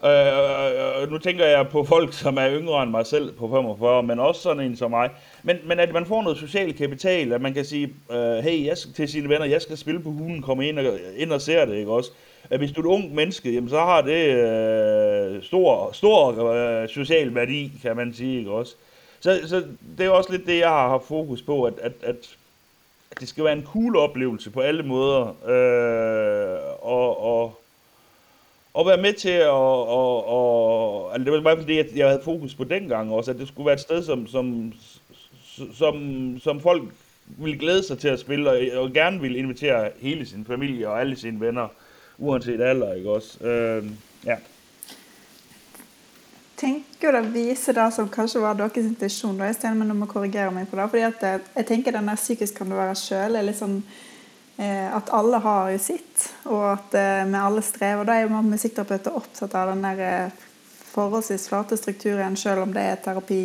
Øh, 0.03 0.11
øh, 0.11 0.97
øh, 0.97 1.03
øh, 1.03 1.11
nu 1.11 1.17
tænker 1.17 1.45
jeg 1.45 1.67
på 1.67 1.83
folk, 1.83 2.13
som 2.13 2.37
er 2.37 2.49
yngre 2.51 2.83
end 2.83 2.91
mig 2.91 3.05
selv 3.05 3.33
på 3.33 3.49
45, 3.49 4.03
men 4.03 4.19
også 4.19 4.41
sådan 4.41 4.63
en 4.63 4.75
som 4.75 4.91
mig. 4.91 5.09
Men, 5.43 5.57
men 5.65 5.79
at 5.79 5.93
man 5.93 6.05
får 6.05 6.23
noget 6.23 6.37
social 6.37 6.73
kapital, 6.73 7.33
at 7.33 7.41
man 7.41 7.53
kan 7.53 7.65
sige, 7.65 7.93
øh, 8.11 8.37
hey, 8.37 8.65
jeg 8.65 8.77
skal, 8.77 8.93
til 8.93 9.09
sine 9.09 9.29
venner, 9.29 9.45
jeg 9.45 9.61
skal 9.61 9.77
spille 9.77 9.99
på 9.99 10.09
hulen, 10.09 10.41
komme 10.41 10.67
ind 10.67 10.79
og, 10.79 10.99
ind 11.17 11.31
og 11.31 11.41
ser 11.41 11.65
det, 11.65 11.75
ikke 11.75 11.91
også? 11.91 12.11
At 12.49 12.59
hvis 12.59 12.71
du 12.71 12.81
er 12.81 12.85
et 12.85 12.89
ung 12.89 13.15
menneske, 13.15 13.53
jamen 13.53 13.69
så 13.69 13.79
har 13.79 14.01
det 14.01 14.25
øh, 14.25 15.43
stor, 15.43 15.91
stor 15.93 16.51
øh, 16.51 16.89
social 16.89 17.35
værdi, 17.35 17.71
kan 17.81 17.95
man 17.95 18.13
sige, 18.13 18.37
ikke 18.37 18.51
også? 18.51 18.75
Så, 19.19 19.39
så 19.45 19.63
det 19.97 20.05
er 20.05 20.09
også 20.09 20.31
lidt 20.31 20.45
det, 20.45 20.59
jeg 20.59 20.69
har 20.69 20.89
haft 20.89 21.07
fokus 21.07 21.41
på, 21.41 21.63
at, 21.63 21.73
at, 21.81 21.93
at 22.03 22.35
det 23.19 23.27
skal 23.27 23.43
være 23.43 23.53
en 23.53 23.67
cool 23.73 23.95
oplevelse 23.95 24.49
på 24.49 24.59
alle 24.59 24.83
måder. 24.83 25.21
Øh, 25.47 26.59
og, 26.81 27.23
og 27.23 27.59
at 28.79 28.85
være 28.85 29.01
med 29.01 29.13
til 29.13 29.29
at, 29.29 29.47
og, 29.47 30.27
og, 30.27 31.13
altså 31.13 31.23
det 31.23 31.31
var 31.31 31.39
i 31.39 31.41
hvert 31.41 31.57
fald 31.57 31.67
det, 31.67 31.95
jeg 31.95 32.07
havde 32.07 32.21
fokus 32.23 32.55
på 32.55 32.63
dengang 32.63 33.13
også, 33.13 33.31
at 33.31 33.37
det 33.37 33.47
skulle 33.47 33.65
være 33.65 33.75
et 33.75 33.79
sted, 33.79 34.03
som, 34.03 34.27
som, 34.27 34.73
som, 35.73 35.95
som 36.39 36.61
folk 36.61 36.83
ville 37.27 37.59
glæde 37.59 37.83
sig 37.83 37.99
til 37.99 38.07
at 38.07 38.19
spille, 38.19 38.49
og, 38.49 38.83
og 38.83 38.93
gerne 38.93 39.21
ville 39.21 39.37
invitere 39.37 39.89
hele 39.99 40.25
sin 40.25 40.45
familie 40.45 40.89
og 40.89 41.01
alle 41.01 41.15
sine 41.15 41.39
venner, 41.39 41.67
uanset 42.17 42.61
alder, 42.61 42.93
ikke 42.93 43.09
også? 43.09 43.43
Øh, 43.43 43.85
ja. 44.25 44.35
tenker 46.57 47.17
at 47.17 47.33
vise 47.33 47.73
det 47.73 47.93
som 47.93 48.09
kanskje 48.09 48.41
var 48.41 48.53
deres 48.57 48.77
intensjon. 48.77 49.37
Da, 49.37 49.49
i 49.51 49.73
men 49.75 49.89
du 49.89 49.93
må 49.93 50.05
korrigere 50.05 50.51
meg 50.51 50.67
på 50.67 50.75
det. 50.75 50.89
fordi 50.89 51.03
at 51.03 51.23
øh, 51.23 51.29
jeg, 51.29 51.39
jeg 51.55 51.65
tenker 51.65 51.91
den 51.91 52.07
der 52.07 52.15
psykisk 52.15 52.55
kan 52.55 52.69
du 52.69 52.75
være 52.75 52.95
sjøl 52.95 53.35
er 53.35 53.45
litt 53.45 53.59
sånn 53.59 53.83
at 54.65 55.09
alle 55.13 55.37
har 55.37 55.69
jo 55.69 55.79
sitt, 55.79 56.23
og 56.49 56.63
at 56.71 56.95
eh, 56.97 57.23
vi 57.29 57.37
alle 57.37 57.61
strever. 57.61 58.07
Da 58.07 58.15
er 58.17 58.25
jo 58.25 58.41
musikkterapeuter 58.41 59.17
opptatt 59.17 59.53
av 59.53 59.69
den 59.69 59.83
der 59.85 59.99
eh, 60.05 60.45
forholdsvis 60.89 61.45
flate 61.51 61.77
strukturen, 61.77 62.37
selv 62.37 62.63
om 62.65 62.73
det 62.73 62.85
er 62.89 63.01
terapi, 63.05 63.41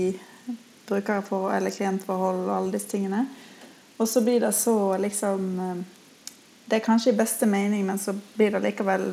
brukerforhold 0.88 1.56
eller 1.56 1.74
klientforhold 1.74 2.46
og 2.46 2.54
alle 2.56 2.72
disse 2.72 2.94
tingene. 2.94 3.26
Og 4.00 4.08
så 4.08 4.22
blir 4.24 4.40
det 4.40 4.54
så 4.56 4.96
liksom 4.98 5.84
Det 6.64 6.78
er 6.78 6.84
kanskje 6.84 7.12
i 7.12 7.16
beste 7.16 7.46
mening, 7.46 7.84
men 7.86 7.98
så 7.98 8.14
blir 8.34 8.54
det 8.54 8.62
likevel 8.64 9.04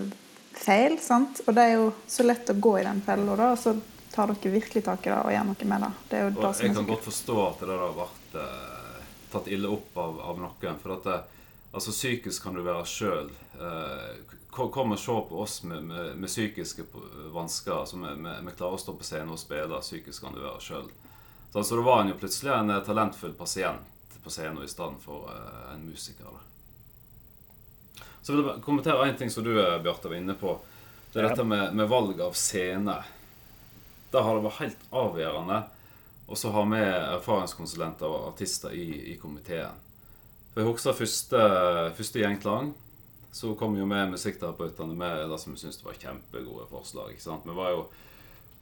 feil. 0.56 1.00
sant? 1.04 1.42
Og 1.48 1.56
det 1.56 1.64
er 1.64 1.74
jo 1.76 1.90
så 2.08 2.24
lett 2.24 2.50
å 2.50 2.56
gå 2.56 2.78
i 2.80 2.86
den 2.86 3.02
fella, 3.04 3.36
da, 3.36 3.50
og 3.52 3.60
så 3.60 3.74
tar 4.14 4.32
dere 4.32 4.54
virkelig 4.54 4.84
tak 4.86 5.06
i 5.06 5.12
det 5.12 5.18
og 5.18 5.34
gjør 5.34 5.50
noe 5.50 5.68
med 5.72 5.84
det. 5.84 5.92
det, 6.10 6.22
og 6.30 6.64
jeg 6.64 6.76
kan 6.76 6.88
godt 6.88 7.04
forstå 7.10 7.36
at 7.44 7.66
det 7.66 7.82
har 7.82 7.98
vært 7.98 8.40
eh, 8.40 9.04
tatt 9.34 9.52
ille 9.52 9.74
opp 9.76 10.00
av, 10.00 10.22
av 10.32 10.40
noen. 10.40 10.80
for 10.80 10.96
at 10.96 11.10
det, 11.10 11.20
Altså 11.72 11.92
Psykisk 11.92 12.44
kan 12.44 12.58
du 12.58 12.64
være 12.66 12.86
sjøl. 12.90 13.30
Eh, 13.62 14.38
kom 14.50 14.96
og 14.96 15.00
se 15.00 15.18
på 15.30 15.42
oss 15.44 15.62
med, 15.64 15.84
med, 15.86 16.16
med 16.18 16.30
psykiske 16.30 16.86
vansker. 17.34 17.76
Altså 17.76 18.00
vi, 18.02 18.16
vi, 18.24 18.34
vi, 18.48 18.56
klarer 18.58 18.80
å 18.80 18.82
stå 18.82 18.96
på 18.98 19.06
scenen 19.06 19.36
og 19.36 19.42
spille. 19.42 19.82
Psykisk 19.84 20.26
kan 20.26 20.34
du 20.34 20.42
være 20.42 20.64
sjøl. 20.66 20.90
Så 21.52 21.62
altså, 21.62 21.78
da 21.78 21.86
var 21.86 22.02
han 22.02 22.12
jo 22.12 22.18
plutselig 22.18 22.54
en 22.56 22.74
eh, 22.74 22.84
talentfull 22.86 23.36
pasient 23.38 24.18
på 24.24 24.34
scenen 24.34 24.66
i 24.66 24.68
stedet 24.68 24.98
for 25.00 25.30
uh, 25.32 25.70
en 25.72 25.86
musiker. 25.88 26.28
Da. 26.28 28.04
Så 28.22 28.34
vil 28.34 28.44
jeg 28.44 28.64
kommentere 28.66 29.06
én 29.08 29.16
ting 29.18 29.30
som 29.32 29.46
du 29.46 29.54
Bjarte, 29.56 30.10
var 30.10 30.18
inne 30.18 30.36
på. 30.36 30.58
Det 31.14 31.22
er 31.22 31.30
ja. 31.30 31.30
dette 31.32 31.46
med, 31.48 31.72
med, 31.74 31.88
valg 31.88 32.20
av 32.22 32.36
scene. 32.36 32.98
Der 34.12 34.26
har 34.26 34.36
det 34.36 34.44
vært 34.44 34.60
helt 34.66 34.84
avgjørende 34.92 35.62
å 36.28 36.52
ha 36.54 36.66
med 36.68 36.90
erfaringskonsulenter 36.90 38.12
og 38.12 38.28
artister 38.34 38.76
i, 38.76 39.14
i 39.14 39.16
komiteen. 39.22 39.80
For 40.60 40.66
jeg 40.66 40.76
husker 40.76 40.96
første, 40.98 41.42
første 41.96 42.20
gjengklang. 42.20 42.74
Så 43.32 43.54
kom 43.56 43.78
jo 43.78 43.86
med 43.88 44.10
musikkterapeutene 44.12 44.98
med 44.98 45.22
det 45.32 45.38
som 45.40 45.54
vi 45.54 45.62
syntes 45.62 45.86
var 45.86 45.96
kjempegode 45.96 46.66
forslag. 46.68 47.14
ikke 47.14 47.24
sant? 47.24 47.46
Vi 47.48 47.56
var 47.56 47.70
jo 47.72 47.86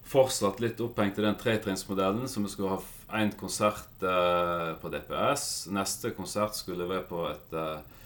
fortsatt 0.05 0.61
litt 0.61 0.77
opphengt 0.83 1.17
i 1.17 1.25
den 1.25 1.39
tretrinnsmodellen, 1.41 2.29
så 2.29 2.43
vi 2.43 2.51
skulle 2.53 2.75
ha 2.75 3.17
én 3.17 3.33
konsert 3.39 4.05
eh, 4.05 4.75
på 4.77 4.91
DPS. 4.93 5.47
Neste 5.73 6.13
konsert 6.13 6.53
skulle 6.59 6.85
være 6.85 7.07
på 7.09 7.23
et 7.31 7.57
eh, 7.57 8.05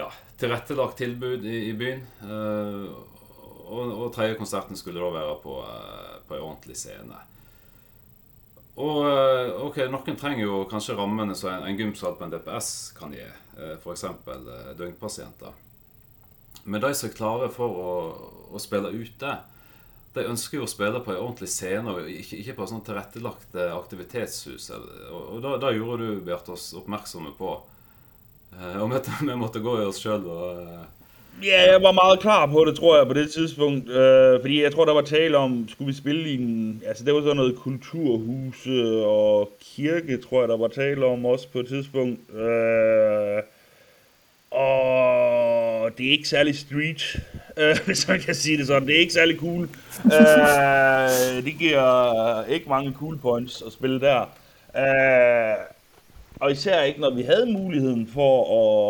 ja, 0.00 0.08
tilrettelagt 0.40 0.96
tilbud 1.04 1.44
i, 1.44 1.58
i 1.68 1.76
byen. 1.76 2.06
Eh, 2.24 2.88
og, 3.66 3.92
og 3.92 4.08
tredje 4.16 4.40
konserten 4.40 4.80
skulle 4.80 5.04
da 5.04 5.12
være 5.12 5.36
på, 5.44 5.60
eh, 5.60 6.16
på 6.24 6.38
en 6.38 6.48
ordentlig 6.54 6.80
scene. 6.80 7.20
Og 8.76 9.06
eh, 9.08 9.54
ok, 9.64 9.78
Noen 9.88 10.18
trenger 10.20 10.44
jo 10.44 10.64
kanskje 10.68 10.96
rammene 10.98 11.36
som 11.36 11.54
en, 11.54 11.64
en 11.64 11.78
gymsal 11.78 12.16
på 12.18 12.26
en 12.26 12.32
DPS 12.34 12.70
kan 12.98 13.14
gi. 13.14 13.24
Eh, 13.24 13.76
F.eks. 13.78 14.04
Eh, 14.04 14.72
døgnpasienter. 14.76 15.62
Men 16.64 16.82
de 16.82 16.90
som 16.98 17.08
er 17.08 17.14
klare 17.16 17.48
for 17.54 17.78
å, 17.80 17.92
å 18.52 18.60
spille 18.60 18.92
ute, 18.92 19.36
de 20.16 20.24
ønsker 20.28 20.58
jo 20.58 20.66
å 20.66 20.70
spille 20.70 21.00
på 21.04 21.12
en 21.12 21.22
ordentlig 21.22 21.48
scene, 21.52 21.92
og 21.92 22.10
ikke, 22.10 22.40
ikke 22.40 22.56
på 22.58 22.68
sånn 22.68 22.84
tilrettelagt 22.84 23.56
aktivitetshus. 23.64 24.68
Og, 24.74 25.16
og 25.36 25.40
da, 25.44 25.56
da, 25.62 25.72
gjorde 25.76 26.08
du 26.08 26.22
Bjarte, 26.24 26.56
oss 26.56 26.70
oppmerksomme 26.76 27.32
på. 27.38 27.52
Og 28.56 28.94
vi 29.28 29.36
måtte 29.36 29.64
gå 29.64 29.76
i 29.80 29.88
oss 29.88 30.00
sjøl 30.02 30.24
og 30.32 30.95
Ja, 31.42 31.72
jeg 31.72 31.82
var 31.82 31.92
meget 31.92 32.20
klar 32.20 32.46
på 32.46 32.64
det, 32.64 32.76
tror 32.76 32.96
jeg, 32.98 33.06
på 33.06 33.12
det 33.12 33.30
tidspunkt. 33.32 33.90
Øh, 33.90 34.40
fordi 34.40 34.62
jeg 34.62 34.72
tror, 34.72 34.84
der 34.84 34.94
var 34.94 35.02
tale 35.02 35.36
om, 35.36 35.68
skulle 35.68 35.86
vi 35.92 35.98
spille 35.98 36.30
i 36.30 36.34
en... 36.34 36.82
Altså, 36.86 37.04
det 37.04 37.14
var 37.14 37.20
sådan 37.20 37.36
noget 37.36 37.56
kulturhuse 37.56 39.04
og 39.06 39.50
kirke, 39.76 40.18
tror 40.18 40.40
jeg, 40.40 40.48
der 40.48 40.56
var 40.56 40.68
tale 40.68 41.06
om 41.06 41.24
også 41.26 41.48
på 41.48 41.58
et 41.58 41.68
tidspunkt. 41.68 42.20
Øh, 42.34 43.42
og 44.50 45.90
det 45.98 46.06
er 46.06 46.10
ikke 46.10 46.28
særlig 46.28 46.58
street, 46.58 47.20
øh, 47.56 47.76
hvis 47.86 48.08
man 48.08 48.20
kan 48.20 48.34
sige 48.34 48.58
det 48.58 48.66
sådan. 48.66 48.88
Det 48.88 48.96
er 48.96 49.00
ikke 49.00 49.12
særlig 49.12 49.38
cool. 49.38 49.68
øh, 50.04 51.44
det 51.44 51.58
giver 51.58 52.44
ikke 52.44 52.68
mange 52.68 52.92
cool 52.98 53.18
points 53.18 53.62
at 53.66 53.72
spille 53.72 54.00
der. 54.00 54.20
Øh, 54.76 55.56
og 56.40 56.52
især 56.52 56.82
ikke, 56.82 57.00
når 57.00 57.10
vi 57.10 57.22
havde 57.22 57.52
muligheden 57.52 58.10
for 58.14 58.42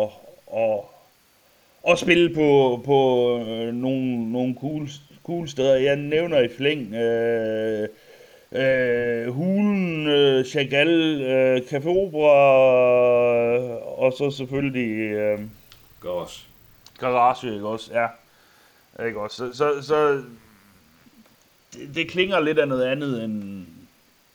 at, 0.03 0.09
at 0.57 0.96
og 1.87 1.97
spille 1.97 2.33
på, 2.33 2.81
på 2.85 3.39
øh, 3.39 3.73
nogle, 3.73 4.31
nogle 4.31 4.55
cool, 4.61 4.89
cool 5.23 5.47
steder. 5.47 5.75
Jeg 5.75 5.95
nævner 5.95 6.39
i 6.39 6.47
flæng 6.57 6.93
øh, 6.93 7.87
øh, 8.51 9.33
Hulen, 9.33 10.07
øh, 10.07 10.45
Chagall, 10.45 11.21
øh, 11.21 11.57
Café 11.57 11.87
Opera, 11.87 12.35
øh, 13.55 13.99
og 14.03 14.13
så 14.17 14.31
selvfølgelig... 14.31 15.11
Øh, 15.11 15.39
Garage. 16.01 16.45
Garage, 16.99 17.53
ikke 17.53 17.67
også? 17.67 17.91
Ja. 17.93 18.07
Ikke 19.07 19.19
også? 19.19 19.35
Så, 19.35 19.57
så, 19.57 19.87
så 19.87 20.13
det, 21.73 21.95
det 21.95 22.09
klinger 22.09 22.39
lidt 22.39 22.59
af 22.59 22.67
noget 22.67 22.85
andet 22.85 23.23
end 23.23 23.65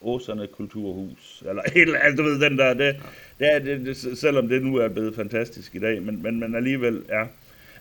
Åserne 0.03 0.47
Kulturhus. 0.47 1.43
Eller 1.49 1.63
et 1.63 1.83
eller 1.83 1.99
andet, 1.99 2.19
du 2.19 2.23
ved, 2.23 2.41
den 2.41 2.59
der, 2.59 2.75
det, 2.75 2.97
det 3.39 3.55
er, 3.55 3.59
det, 3.59 3.87
det, 3.87 4.19
selvom 4.19 4.49
det 4.49 4.63
nu 4.63 4.77
er 4.77 4.89
blevet 4.89 5.15
fantastisk 5.15 5.75
i 5.75 5.79
dag, 5.79 6.03
men, 6.03 6.23
men, 6.23 6.41
men 6.41 6.55
alligevel, 6.55 7.03
ja. 7.09 7.25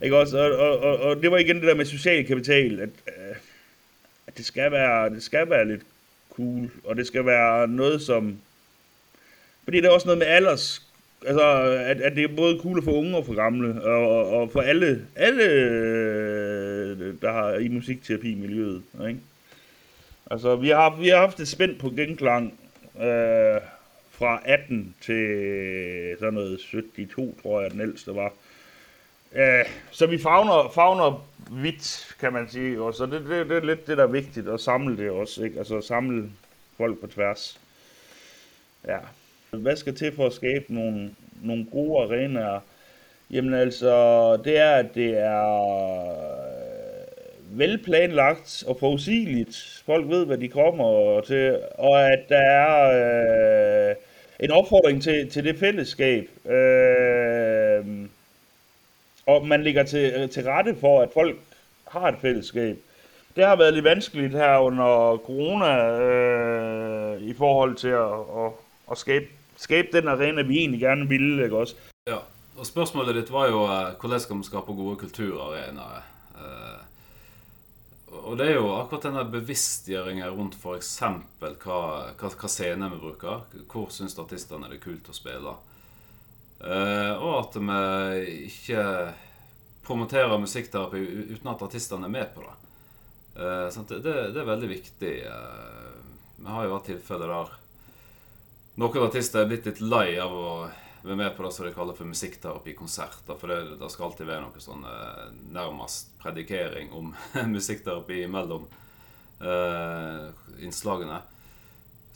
Ikke 0.03 0.17
også? 0.17 0.37
Og, 0.37 0.57
og, 0.57 0.79
og, 0.79 0.99
og, 0.99 1.21
det 1.21 1.31
var 1.31 1.37
igen 1.37 1.55
det 1.55 1.63
der 1.63 1.75
med 1.75 1.85
social 1.85 2.25
kapital, 2.25 2.79
at, 2.79 2.89
øh, 3.07 3.35
at 4.27 4.37
det, 4.37 4.45
skal 4.45 4.71
være, 4.71 5.09
det 5.09 5.23
skal 5.23 5.49
være 5.49 5.67
lidt 5.67 5.81
cool, 6.29 6.69
og 6.83 6.95
det 6.95 7.07
skal 7.07 7.25
være 7.25 7.67
noget 7.67 8.01
som... 8.01 8.37
Fordi 9.63 9.77
det 9.77 9.85
er 9.85 9.91
også 9.91 10.07
noget 10.07 10.19
med 10.19 10.27
alders... 10.27 10.87
Altså, 11.25 11.43
at, 11.85 12.01
at 12.01 12.15
det 12.15 12.23
er 12.23 12.35
både 12.35 12.59
cool 12.61 12.83
for 12.83 12.91
unge 12.91 13.17
og 13.17 13.25
for 13.25 13.33
gamle, 13.33 13.81
og, 13.83 14.29
og 14.29 14.51
for 14.51 14.61
alle, 14.61 15.05
alle, 15.15 15.43
øh, 15.43 17.13
der 17.21 17.31
har 17.31 17.53
i 17.53 17.67
musikterapi-miljøet, 17.67 18.81
ikke? 19.07 19.19
Altså, 20.31 20.55
vi 20.55 20.69
har, 20.69 20.95
vi 20.95 21.07
har 21.07 21.17
haft 21.17 21.39
et 21.39 21.47
spændt 21.47 21.79
på 21.79 21.89
genklang 21.89 22.53
øh, 22.97 23.61
fra 24.11 24.41
18 24.45 24.95
til 25.01 26.15
sådan 26.19 26.33
noget 26.33 26.59
72, 26.59 27.41
tror 27.41 27.61
jeg, 27.61 27.71
den 27.71 27.81
ældste 27.81 28.15
var. 28.15 28.33
Øh, 29.35 29.65
så 29.91 30.07
vi 30.07 30.17
fagner, 30.17 30.71
fagner 30.75 31.27
vidt, 31.51 32.15
kan 32.19 32.33
man 32.33 32.49
sige. 32.49 32.81
Og 32.81 32.93
så 32.93 33.05
det, 33.05 33.25
det, 33.29 33.49
det 33.49 33.57
er 33.57 33.65
lidt 33.65 33.87
det, 33.87 33.97
der 33.97 34.03
er 34.03 34.07
vigtigt, 34.07 34.49
at 34.49 34.59
samle 34.59 34.97
det 34.97 35.09
også. 35.09 35.43
Ikke? 35.43 35.59
Altså 35.59 35.81
samle 35.81 36.29
folk 36.77 36.99
på 36.99 37.07
tværs. 37.07 37.59
Ja. 38.87 38.97
Hvad 39.51 39.75
skal 39.75 39.95
til 39.95 40.15
for 40.15 40.25
at 40.25 40.33
skabe 40.33 40.73
nogle, 40.73 41.15
nogle 41.41 41.65
gode 41.71 42.03
arenaer? 42.03 42.59
Jamen 43.31 43.53
altså, 43.53 44.37
det 44.37 44.57
er, 44.57 44.71
at 44.71 44.95
det 44.95 45.17
er 45.17 45.61
øh, 46.41 47.59
velplanlagt 47.59 48.63
og 48.67 48.77
forudsigeligt. 48.79 49.83
Folk 49.85 50.09
ved, 50.09 50.25
hvad 50.25 50.37
de 50.37 50.47
kommer 50.47 51.21
til, 51.21 51.59
og 51.77 52.11
at 52.11 52.19
der 52.29 52.41
er 52.41 53.89
øh, 53.89 53.95
en 54.39 54.51
opfordring 54.51 55.03
til, 55.03 55.29
til 55.29 55.43
det 55.43 55.59
fællesskab. 55.59 56.27
Øh, 56.45 57.10
og 59.35 59.47
man 59.47 59.63
ligger 59.63 59.83
til, 59.83 60.13
øh, 60.15 60.29
til 60.29 60.43
rette 60.43 60.75
for, 60.79 61.01
at 61.01 61.09
folk 61.13 61.37
har 61.87 62.07
et 62.07 62.19
fællesskab. 62.21 62.77
Det 63.35 63.45
har 63.45 63.55
været 63.55 63.73
lidt 63.73 63.85
vanskeligt 63.85 64.33
her 64.33 64.57
under 64.57 65.17
corona 65.17 65.99
øh, 65.99 67.21
i 67.21 67.33
forhold 67.33 67.75
til 67.75 67.87
at, 67.87 68.19
at, 68.43 68.51
at 68.91 68.97
skabe, 68.97 69.25
skabe 69.57 69.87
den 69.93 70.07
arena, 70.07 70.41
vi 70.41 70.57
egentlig 70.57 70.79
gerne 70.79 71.07
ville. 71.09 71.43
Ikke 71.43 71.57
også? 71.57 71.75
Ja, 72.07 72.17
og 72.57 72.65
spørgsmålet 72.65 73.15
ditt 73.15 73.33
var 73.33 73.47
jo 73.47 73.63
øh, 73.63 73.99
hvordan 73.99 74.19
skal 74.19 74.35
man 74.35 74.43
skape 74.43 74.73
gode 74.73 74.95
kulturarenaer. 74.95 76.03
Uh, 76.35 76.79
og 78.25 78.37
det 78.37 78.47
er 78.49 78.53
jo 78.53 78.75
akkurat 78.75 79.03
denne 79.03 79.31
bevisstgjøringa 79.31 80.29
rundt 80.29 80.55
f.eks. 80.55 80.97
Hva, 81.39 81.51
hva, 81.63 82.29
hva 82.29 82.47
scener 82.47 82.89
vi 82.89 82.99
bruker. 82.99 83.45
Hvor 83.71 83.87
syns 83.89 84.17
artistene 84.19 84.67
det 84.67 84.81
er 84.81 84.83
kult 84.83 85.09
å 85.09 85.15
spille. 85.15 85.55
Uh, 85.55 85.70
Eh, 86.61 87.13
og 87.17 87.37
at 87.39 87.57
vi 87.57 88.35
ikke 88.47 88.83
promoterer 89.85 90.41
musikkterapi 90.41 91.01
uten 91.33 91.49
at 91.51 91.63
artistene 91.65 92.05
er 92.07 92.13
med 92.13 92.35
på 92.35 92.45
det. 92.45 92.57
Uh, 93.31 93.67
det, 93.87 94.01
det, 94.03 94.41
er 94.41 94.47
veldig 94.47 94.67
viktig. 94.69 95.11
Uh, 95.23 95.97
vi 96.35 96.51
har 96.51 96.65
jo 96.67 96.73
hatt 96.75 96.89
tilfeller 96.91 97.31
der 97.31 97.53
noen 98.79 99.03
artister 99.03 99.43
er 99.43 99.49
blitt 99.49 99.67
litt 99.67 99.81
lei 99.83 100.15
av 100.21 100.31
å 100.31 100.51
være 101.03 101.17
med 101.19 101.33
på 101.35 101.43
det 101.43 101.51
som 101.51 101.65
de 101.67 101.73
kaller 101.75 101.97
for 101.97 102.07
musikkterapikonserter. 102.07 103.35
For 103.35 103.51
det, 103.51 103.75
det, 103.81 103.89
skal 103.91 104.07
alltid 104.07 104.29
være 104.29 104.45
noe 104.45 104.63
sånn 104.63 104.85
eh, 104.87 105.25
nærmest 105.51 106.13
predikering 106.21 106.93
om 106.95 107.11
musikkterapi 107.55 108.23
mellom 108.31 108.67
eh, 109.43 110.29
innslagene. 110.63 111.19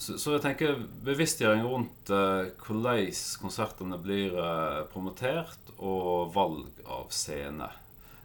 Så, 0.05 0.19
så, 0.21 0.35
jeg 0.35 0.43
tenker 0.43 0.83
bevisstgjøring 1.05 1.63
rundt 1.65 2.09
eh, 2.13 2.51
hvordan 2.61 3.07
konsertene 3.41 3.97
blir 3.97 4.35
eh, 4.37 4.83
promotert, 4.91 5.71
og 5.81 6.29
valg 6.35 6.83
av 6.85 7.09
scene. 7.09 7.67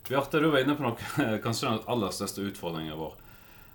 Bjarte, 0.07 0.43
du 0.43 0.51
var 0.53 0.61
inne 0.61 0.77
på 0.77 0.85
noe 0.85 1.09
eh, 1.25 1.39
kanskje 1.41 1.71
den 1.71 1.87
aller 1.89 2.13
største 2.13 2.45
utfordringen 2.45 2.99
vår. 3.01 3.15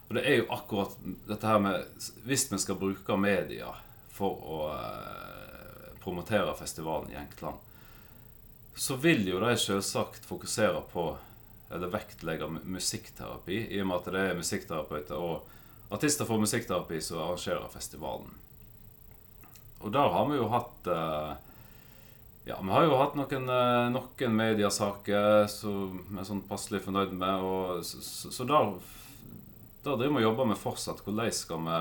Og 0.06 0.14
det 0.20 0.26
er 0.30 0.38
jo 0.38 0.52
akkurat 0.54 0.94
dette 1.26 1.50
her 1.50 1.64
med 1.64 2.06
Hvis 2.28 2.46
vi 2.52 2.60
skal 2.62 2.78
bruke 2.78 3.18
media 3.18 3.72
for 4.14 4.38
å 4.38 4.60
eh, 4.76 5.90
promotere 6.04 6.54
festivalen 6.60 7.10
i 7.10 7.18
enkeltland, 7.18 7.58
så 8.78 9.00
vil 9.02 9.26
jo 9.26 9.42
de 9.42 9.56
selvsagt 9.58 10.30
fokusere 10.30 10.86
på 10.94 11.10
eller 11.74 11.90
vektlegge 11.90 12.52
musikkterapi, 12.62 13.64
i 13.74 13.82
og 13.82 13.90
med 13.90 13.98
at 13.98 14.14
det 14.14 14.26
er 14.30 14.38
musikkterapeuter 14.38 15.18
og 15.18 15.50
artister 15.94 16.28
for 16.28 16.42
musikkterapi 16.42 17.02
som 17.02 17.22
arrangerer 17.24 17.68
festivalen. 17.74 18.32
Og 19.84 19.92
der 19.94 20.14
har 20.14 20.30
vi 20.30 20.40
jo 20.40 20.48
hatt 20.50 20.88
eh, 20.90 21.34
Ja, 22.46 22.60
vi 22.62 22.70
har 22.70 22.86
jo 22.86 22.98
hatt 23.02 23.16
noen, 23.18 23.50
eh, 23.50 23.90
noen 23.94 24.36
mediesaker 24.38 25.46
som 25.50 26.00
vi 26.10 26.20
er 26.22 26.28
sånn 26.28 26.44
passelig 26.46 26.84
fornøyd 26.86 27.14
med. 27.18 27.46
Og, 27.46 27.86
så, 27.86 28.32
så 28.34 28.48
der, 28.48 28.74
der 29.86 29.98
driver 29.98 30.18
vi 30.18 30.24
og 30.24 30.28
jobber 30.30 30.52
med 30.52 30.62
fortsatt. 30.62 31.02
Hvordan 31.06 31.34
skal 31.34 31.64
vi 31.66 31.80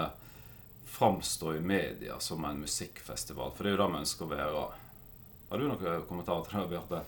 framstå 0.94 1.54
i 1.54 1.60
media 1.60 2.18
som 2.18 2.44
en 2.44 2.60
musikkfestival. 2.60 3.50
For 3.56 3.64
det 3.64 3.72
er 3.72 3.76
jo 3.76 3.82
det 3.82 3.90
vi 3.90 4.02
ønsker 4.04 4.26
å 4.26 4.30
være. 4.30 4.64
Har 5.50 5.60
du 5.60 5.66
noen 5.68 6.06
kommentarer 6.08 6.46
til 6.48 6.60
det, 6.60 6.68
Bjarte? 6.70 7.00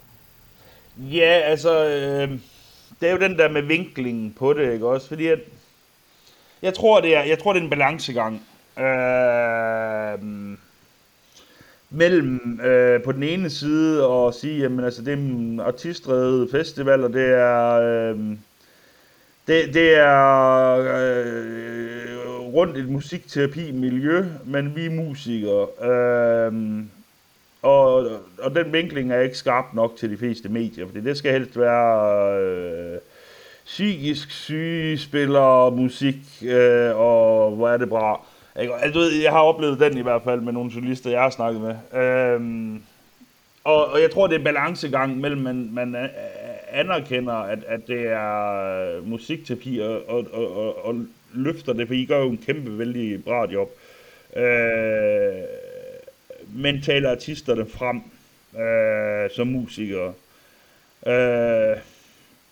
Ja, 1.13 1.33
altså 1.53 1.75
øh, 1.85 2.39
Det 2.99 3.09
er 3.09 3.15
jo 3.15 3.23
den 3.23 3.37
der 3.39 3.53
med 3.53 3.69
vinklingen 3.69 4.33
på 4.33 4.55
det, 4.57 4.73
ikke 4.75 4.97
også? 4.97 5.13
Fordi 5.13 5.29
at, 5.35 5.47
jeg, 6.62 6.75
tror, 6.75 7.01
det 7.01 7.16
er, 7.16 7.23
jeg 7.23 7.38
tror, 7.38 7.53
det 7.53 7.61
er 7.61 7.64
en 7.64 7.71
balancegang. 7.71 8.42
Øh, 8.79 10.19
mellem 11.90 12.61
øh, 12.61 13.03
på 13.03 13.12
den 13.12 13.23
ene 13.23 13.51
side 13.51 14.07
og 14.07 14.35
sige, 14.35 14.59
jamen 14.59 14.85
altså 14.85 15.03
det 15.03 15.09
er 15.09 15.16
en 15.16 15.61
artistredet 15.61 16.51
festival, 16.51 17.05
og 17.05 17.12
det 17.12 17.29
er 17.29 17.73
øh, 17.73 18.19
det, 19.47 19.75
det 19.75 19.97
er 19.99 20.79
øh, 20.79 22.40
rundt 22.40 22.77
et 22.77 22.88
musikterapi-miljø, 22.88 24.25
men 24.45 24.77
vi 24.77 24.87
er 24.87 24.90
musikere. 24.90 25.66
Øh, 25.83 26.83
og, 27.62 28.11
og 28.38 28.55
den 28.55 28.73
vinkling 28.73 29.12
er 29.12 29.21
ikke 29.21 29.38
skarp 29.38 29.64
nok 29.75 29.97
til 29.97 30.11
de 30.11 30.16
fleste 30.16 30.49
medier, 30.49 30.87
fordi 30.87 31.01
det 31.01 31.16
skal 31.16 31.33
helst 31.33 31.59
være 31.59 32.40
øh, 32.40 32.99
psykisk 33.66 34.31
syge 34.31 34.98
spiller 34.98 35.70
musik, 35.70 36.16
øh, 36.42 36.96
og 36.96 37.50
hvor 37.50 37.68
er 37.68 37.76
det 37.76 37.88
bra. 37.88 38.26
Jeg, 38.57 38.70
altså, 38.81 39.00
jeg 39.22 39.33
har 39.33 39.40
oplevet 39.40 39.81
den 39.81 39.98
i 39.98 40.02
hvert 40.02 40.22
fald 40.22 40.40
med 40.40 40.52
nogle 40.52 40.70
journalister, 40.74 41.11
jeg 41.11 41.20
har 41.20 41.31
snakket 41.31 41.61
med. 41.61 42.00
Øhm, 42.02 42.83
og, 43.64 43.87
og 43.87 44.00
jeg 44.00 44.11
tror, 44.11 44.26
det 44.26 44.35
er 44.35 44.38
en 44.38 44.44
balancegang 44.44 45.18
mellem, 45.18 45.40
man, 45.40 45.68
man 45.72 46.09
anerkender, 46.70 47.33
at, 47.33 47.59
at 47.66 47.81
det 47.87 48.07
er 48.07 48.96
øh, 48.96 49.09
musikterapi 49.09 49.79
og, 49.79 50.09
og, 50.09 50.26
og, 50.33 50.87
og 50.87 51.07
løfter 51.35 51.72
det, 51.72 51.87
for 51.87 51.94
I 51.94 52.05
gør 52.05 52.18
jo 52.18 52.29
en 52.29 52.42
kæmpe, 52.46 52.79
vældig 52.79 53.24
bra 53.24 53.46
job. 53.52 53.70
Øh, 54.37 55.35
men 56.55 56.83
taler 56.83 57.11
artisterne 57.11 57.66
frem 57.66 58.02
øh, 58.62 59.31
som 59.31 59.46
musikere. 59.46 60.12
Øh, 61.07 61.76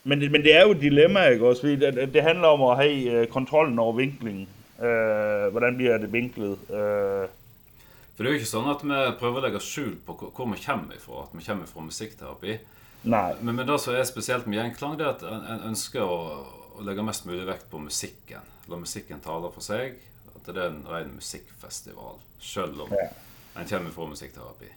men, 0.04 0.20
men 0.32 0.44
det 0.44 0.54
er 0.56 0.62
jo 0.62 0.74
et 0.76 0.82
dilemma, 0.82 1.26
ikke 1.32 1.48
også? 1.48 1.62
Fordi 1.62 1.76
det, 1.76 2.10
det 2.14 2.22
handler 2.22 2.48
om 2.48 2.62
at 2.70 2.76
have 2.76 3.10
øh, 3.10 3.26
kontrollen 3.28 3.78
over 3.78 3.96
vinklingen. 3.96 4.48
Øh, 4.78 5.50
hvordan 5.50 5.76
bliver 5.76 5.98
det 5.98 6.12
vinklet? 6.12 6.58
Øh. 6.70 7.28
For 8.14 8.22
det 8.22 8.28
er 8.28 8.32
jo 8.34 8.38
ikke 8.38 8.48
sånn 8.48 8.70
at 8.70 8.82
vi 8.86 8.98
prøver 9.18 9.40
å 9.40 9.44
legge 9.48 9.60
skjul 9.64 9.94
på 10.06 10.14
hvor 10.14 10.50
vi 10.52 10.60
kommer 10.62 10.94
ifra. 10.94 11.24
At 11.24 11.32
vi 11.34 11.44
kommer 11.46 11.66
fra 11.66 11.82
musikkterapi. 11.82 12.58
Nei. 13.04 13.30
Men, 13.40 13.56
men 13.56 13.66
det 13.68 13.80
som 13.82 13.94
er 13.94 14.04
spesielt 14.06 14.46
med 14.46 14.60
Gjenklang, 14.60 14.98
det 15.00 15.08
er 15.08 15.16
at 15.16 15.24
en 15.26 15.70
ønsker 15.72 16.04
å, 16.06 16.18
å 16.78 16.84
legge 16.86 17.04
mest 17.04 17.26
mulig 17.26 17.46
vekt 17.48 17.66
på 17.72 17.82
musikken 17.82 18.52
la 18.66 18.76
musikken 18.76 19.20
tale 19.20 19.50
for 19.52 19.64
seg. 19.64 19.98
At 20.34 20.48
det 20.48 20.60
er 20.60 20.70
en 20.70 20.84
ren 20.88 21.12
musikkfestival, 21.16 22.18
sjøl 22.42 22.80
om 22.86 22.92
ja. 22.94 23.10
en 23.58 23.68
kommer 23.68 23.94
fra 23.94 24.08
musikkterapi. 24.10 24.70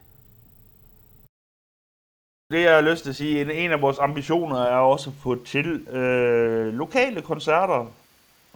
Det 2.51 2.61
jeg 2.61 2.73
har 2.73 2.81
lyst 2.81 3.03
til 3.03 3.09
at 3.09 3.15
sige, 3.15 3.41
en, 3.41 3.51
en 3.51 3.71
af 3.71 3.81
vores 3.81 3.99
ambitioner 3.99 4.61
er 4.61 4.77
også 4.77 5.09
at 5.09 5.15
få 5.23 5.43
til 5.45 5.87
øh, 5.87 6.73
lokale 6.73 7.21
koncerter, 7.21 7.91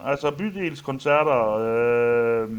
Altså 0.06 0.32
bydelskoncerter. 0.32 1.58
Øh, 1.58 2.50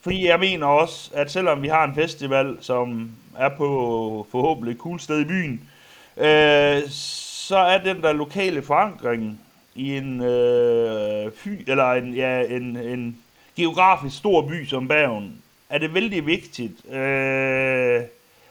fordi 0.00 0.26
jeg 0.26 0.40
mener 0.40 0.66
også, 0.66 1.10
at 1.14 1.30
selvom 1.30 1.62
vi 1.62 1.68
har 1.68 1.84
en 1.84 1.94
festival, 1.94 2.56
som 2.60 3.10
er 3.38 3.48
på 3.48 4.26
forhåbentlig 4.30 4.72
et 4.72 4.78
cool 4.78 5.00
sted 5.00 5.20
i 5.20 5.24
byen, 5.24 5.70
øh, 6.16 6.88
så 6.90 7.56
er 7.56 7.78
den 7.78 8.02
der 8.02 8.12
lokale 8.12 8.62
forankring 8.62 9.40
i 9.74 9.96
en 9.96 10.22
øh, 10.22 11.32
fy, 11.32 11.48
eller 11.66 11.92
en, 11.92 12.14
ja, 12.14 12.42
en, 12.42 12.76
en 12.76 13.16
geografisk 13.56 14.16
stor 14.16 14.42
by 14.48 14.64
som 14.66 14.88
Bergen, 14.88 15.42
er 15.70 15.78
det 15.78 15.94
vældig 15.94 16.26
vigtigt. 16.26 16.94
Øh, 16.94 18.02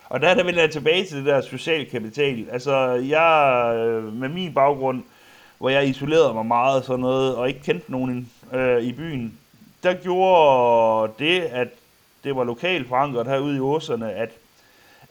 og 0.10 0.22
der 0.22 0.30
er 0.30 0.34
der 0.34 0.44
vel 0.44 0.56
jeg 0.56 0.72
tilbage 0.72 1.06
til 1.06 1.18
det 1.18 1.26
der 1.26 1.42
social 1.42 1.90
kapital. 1.90 2.46
Altså, 2.52 2.78
jeg 2.94 3.74
øh, 3.76 4.14
med 4.14 4.30
min 4.30 4.54
baggrund, 4.54 5.04
hvor 5.58 5.70
jeg 5.70 5.88
isolerede 5.88 6.34
mig 6.34 6.46
meget 6.46 6.86
sådan 6.86 7.00
noget, 7.00 7.36
og 7.36 7.48
ikke 7.48 7.64
kendte 7.64 7.92
nogen 7.92 8.30
øh, 8.54 8.82
i 8.82 8.94
byen, 8.94 9.38
der 9.84 9.94
gjorde 9.94 11.14
det, 11.20 11.42
at 11.42 11.68
det 12.24 12.36
var 12.36 12.44
lokalt 12.44 12.88
forankret 12.88 13.28
herude 13.28 13.58
i 13.58 13.60
Åserne, 13.60 14.12
at, 14.12 14.30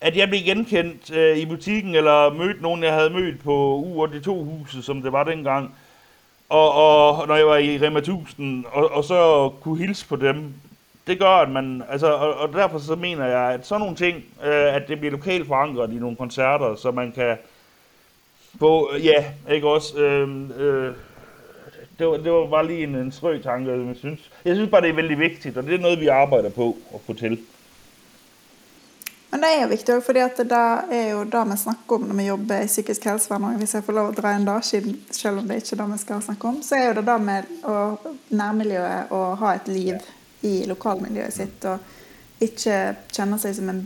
at 0.00 0.16
jeg 0.16 0.28
blev 0.28 0.40
genkendt 0.44 1.10
øh, 1.10 1.36
i 1.36 1.46
butikken, 1.46 1.94
eller 1.94 2.32
mødte 2.32 2.62
nogen, 2.62 2.82
jeg 2.82 2.94
havde 2.94 3.10
mødt 3.10 3.44
på 3.44 3.84
U82-huset, 3.86 4.84
som 4.84 5.02
det 5.02 5.12
var 5.12 5.24
dengang, 5.24 5.74
og, 6.48 6.72
og 6.72 7.28
når 7.28 7.36
jeg 7.36 7.46
var 7.46 7.56
i 7.56 7.86
Rema 7.86 7.98
1000, 7.98 8.64
og, 8.72 8.92
og 8.92 9.04
så 9.04 9.50
kunne 9.60 9.78
hilse 9.78 10.08
på 10.08 10.16
dem, 10.16 10.54
det 11.08 11.18
gør, 11.18 11.42
at 11.42 11.50
man, 11.50 11.82
altså, 11.88 12.06
og, 12.06 12.34
og 12.34 12.52
derfor 12.52 12.78
så 12.78 12.94
mener 12.94 13.26
jeg, 13.26 13.52
at 13.54 13.66
sådan 13.66 13.80
nogle 13.80 13.96
ting, 13.96 14.16
øh, 14.44 14.74
at 14.74 14.88
det 14.88 14.98
bliver 14.98 15.12
lokalt 15.12 15.46
forankret 15.46 15.92
i 15.92 15.98
nogle 15.98 16.16
koncerter, 16.16 16.74
så 16.74 16.90
man 16.90 17.12
kan 17.12 17.36
få, 18.58 18.96
ja, 18.96 19.24
ikke 19.50 19.68
også, 19.68 19.98
øh, 19.98 20.50
øh, 20.58 20.94
det, 21.98 22.06
var, 22.06 22.16
det 22.16 22.32
var 22.32 22.46
bare 22.46 22.66
lige 22.66 22.82
en, 22.82 22.94
en 22.94 23.12
strøg 23.12 23.42
tanke, 23.42 23.70
jeg 23.70 23.96
synes. 23.96 24.30
Jeg 24.44 24.54
synes 24.54 24.70
bare, 24.70 24.80
det 24.80 24.90
er 24.90 24.94
vældig 24.94 25.18
vigtigt, 25.18 25.56
og 25.56 25.62
det 25.62 25.74
er 25.74 25.78
noget, 25.78 26.00
vi 26.00 26.06
arbejder 26.06 26.50
på 26.50 26.76
at 26.94 27.00
få 27.06 27.12
til. 27.12 27.38
Men 29.30 29.42
det 29.42 29.48
er 29.56 29.62
jo 29.62 29.68
viktig 29.68 29.94
òg, 29.94 30.04
for 30.04 30.12
det 30.16 30.22
er 30.22 31.10
jo 31.10 31.24
det 31.24 31.40
vi 31.50 31.56
snakker 31.60 31.94
om 31.94 32.06
når 32.08 32.14
vi 32.14 32.26
jobber 32.26 32.60
i 32.62 32.66
psykisk 32.66 33.04
helsevern. 33.04 33.56
Hvis 33.56 33.74
jeg 33.74 33.84
får 33.84 33.92
lov 33.92 34.06
å 34.08 34.14
dra 34.16 34.32
inn 34.36 34.46
det, 34.48 34.94
selv 35.12 35.42
om 35.42 35.48
det 35.48 35.58
ikke 35.60 35.74
er 35.76 35.82
det 35.82 35.88
vi 35.92 35.98
skal 35.98 36.22
snakke 36.22 36.48
om, 36.48 36.62
så 36.62 36.78
er 36.78 36.86
jo 36.86 36.94
det 36.96 37.04
det 37.06 37.18
med 37.20 37.50
å, 37.68 37.76
nærmiljøet 38.30 39.12
å 39.12 39.20
ha 39.42 39.52
et 39.58 39.68
liv 39.68 40.00
i 40.46 40.66
lokalmiljøet 40.70 41.34
sitt. 41.34 41.64
Og 41.64 42.44
ikke 42.44 42.76
kjenne 43.14 43.38
seg 43.42 43.56
som 43.58 43.70
en, 43.72 43.80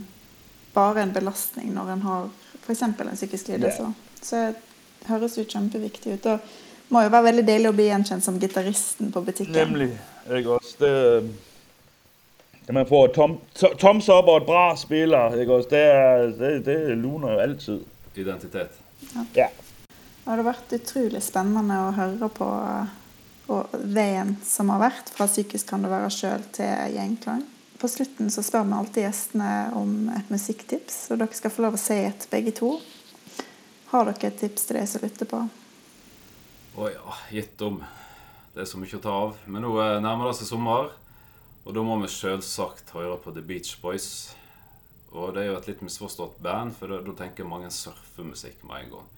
bare 0.75 1.01
en 1.05 1.13
belastning 1.15 1.71
når 1.73 1.95
en 1.95 2.03
har 2.07 2.27
f.eks. 2.63 2.83
en 2.85 2.93
psykisk 3.15 3.47
lidelse. 3.53 3.87
Så 4.23 4.43
det 4.53 5.09
høres 5.09 5.37
jo 5.37 5.43
kjempeviktig 5.49 6.17
ut. 6.19 6.27
Og 6.33 6.93
må 6.93 7.01
jo 7.05 7.09
være 7.13 7.29
veldig 7.31 7.45
deilig 7.47 7.71
å 7.71 7.75
bli 7.75 7.87
gjenkjent 7.89 8.23
som 8.25 8.37
gitaristen 8.39 9.09
på 9.11 9.23
butikken. 9.25 9.55
Nemlig, 9.57 9.89
ikke 10.29 10.59
også? 10.59 10.77
Det, 10.79 10.93
at 12.63 12.71
man 12.77 12.85
får 12.87 13.07
tom, 13.17 13.37
to- 13.57 13.73
toms 13.81 14.07
op 14.13 14.29
og 14.31 14.41
et 14.41 14.47
bra 14.47 14.67
spiller, 14.79 15.33
ikke 15.41 15.57
også? 15.57 15.69
Det, 15.73 15.83
er, 15.83 16.27
det, 16.39 16.51
det 16.69 16.77
luner 17.01 17.33
jo 17.35 17.43
altid. 17.47 17.83
Identitet. 18.15 18.75
Ja. 19.33 19.47
Det 19.49 20.29
hadde 20.29 20.43
vært 20.45 20.73
utrolig 20.77 21.19
spennende 21.25 21.79
å 21.87 21.93
høre 21.97 22.29
på 22.31 22.45
og 23.53 23.73
veien 23.93 24.35
som 24.45 24.71
har 24.73 24.81
vært 24.81 25.11
fra 25.13 25.27
psykisk 25.29 25.69
kan 25.69 25.85
det 25.85 25.91
være 25.93 26.11
sjøl 26.13 26.45
til 26.55 26.95
gjengklang. 26.97 27.43
På 27.79 27.89
slutten 27.91 28.31
så 28.31 28.43
spør 28.45 28.65
vi 28.67 28.77
alltid 28.77 29.05
gjestene 29.05 29.49
om 29.75 30.07
et 30.15 30.29
musikktips, 30.31 30.99
og 31.11 31.19
dere 31.19 31.35
skal 31.35 31.51
få 31.51 31.65
lov 31.65 31.77
å 31.77 31.81
si 31.81 31.97
et 32.05 32.27
begge 32.31 32.53
to. 32.55 32.77
Har 33.91 34.07
dere 34.07 34.29
et 34.31 34.39
tips 34.39 34.69
til 34.69 34.79
de 34.79 34.85
som 34.89 35.03
lytter 35.03 35.29
på? 35.29 35.41
Å 36.73 36.89
ja, 36.89 37.17
gitt 37.35 37.61
om. 37.61 37.81
Det 38.53 38.63
er 38.63 38.69
så 38.69 38.79
mye 38.81 38.97
å 38.97 39.01
ta 39.03 39.15
av. 39.25 39.35
Men 39.45 39.65
nå 39.65 39.73
eh, 39.81 39.99
nærmer 40.01 40.29
det 40.29 40.37
seg 40.39 40.49
sommer, 40.49 40.93
og 41.63 41.75
da 41.75 41.83
må 41.85 41.97
vi 42.01 42.09
sjølsagt 42.09 42.93
høre 42.95 43.19
på 43.21 43.33
The 43.35 43.43
Beach 43.45 43.75
Boys. 43.81 44.07
Og 45.13 45.35
det 45.35 45.43
er 45.43 45.51
jo 45.51 45.57
et 45.59 45.67
litt 45.69 45.83
misforstått 45.85 46.39
band, 46.41 46.73
for 46.77 46.89
da 46.89 47.17
tenker 47.17 47.45
mange 47.45 47.69
surfemusikk 47.73 48.63
med 48.65 48.85
en 48.85 48.95
gang. 48.95 49.11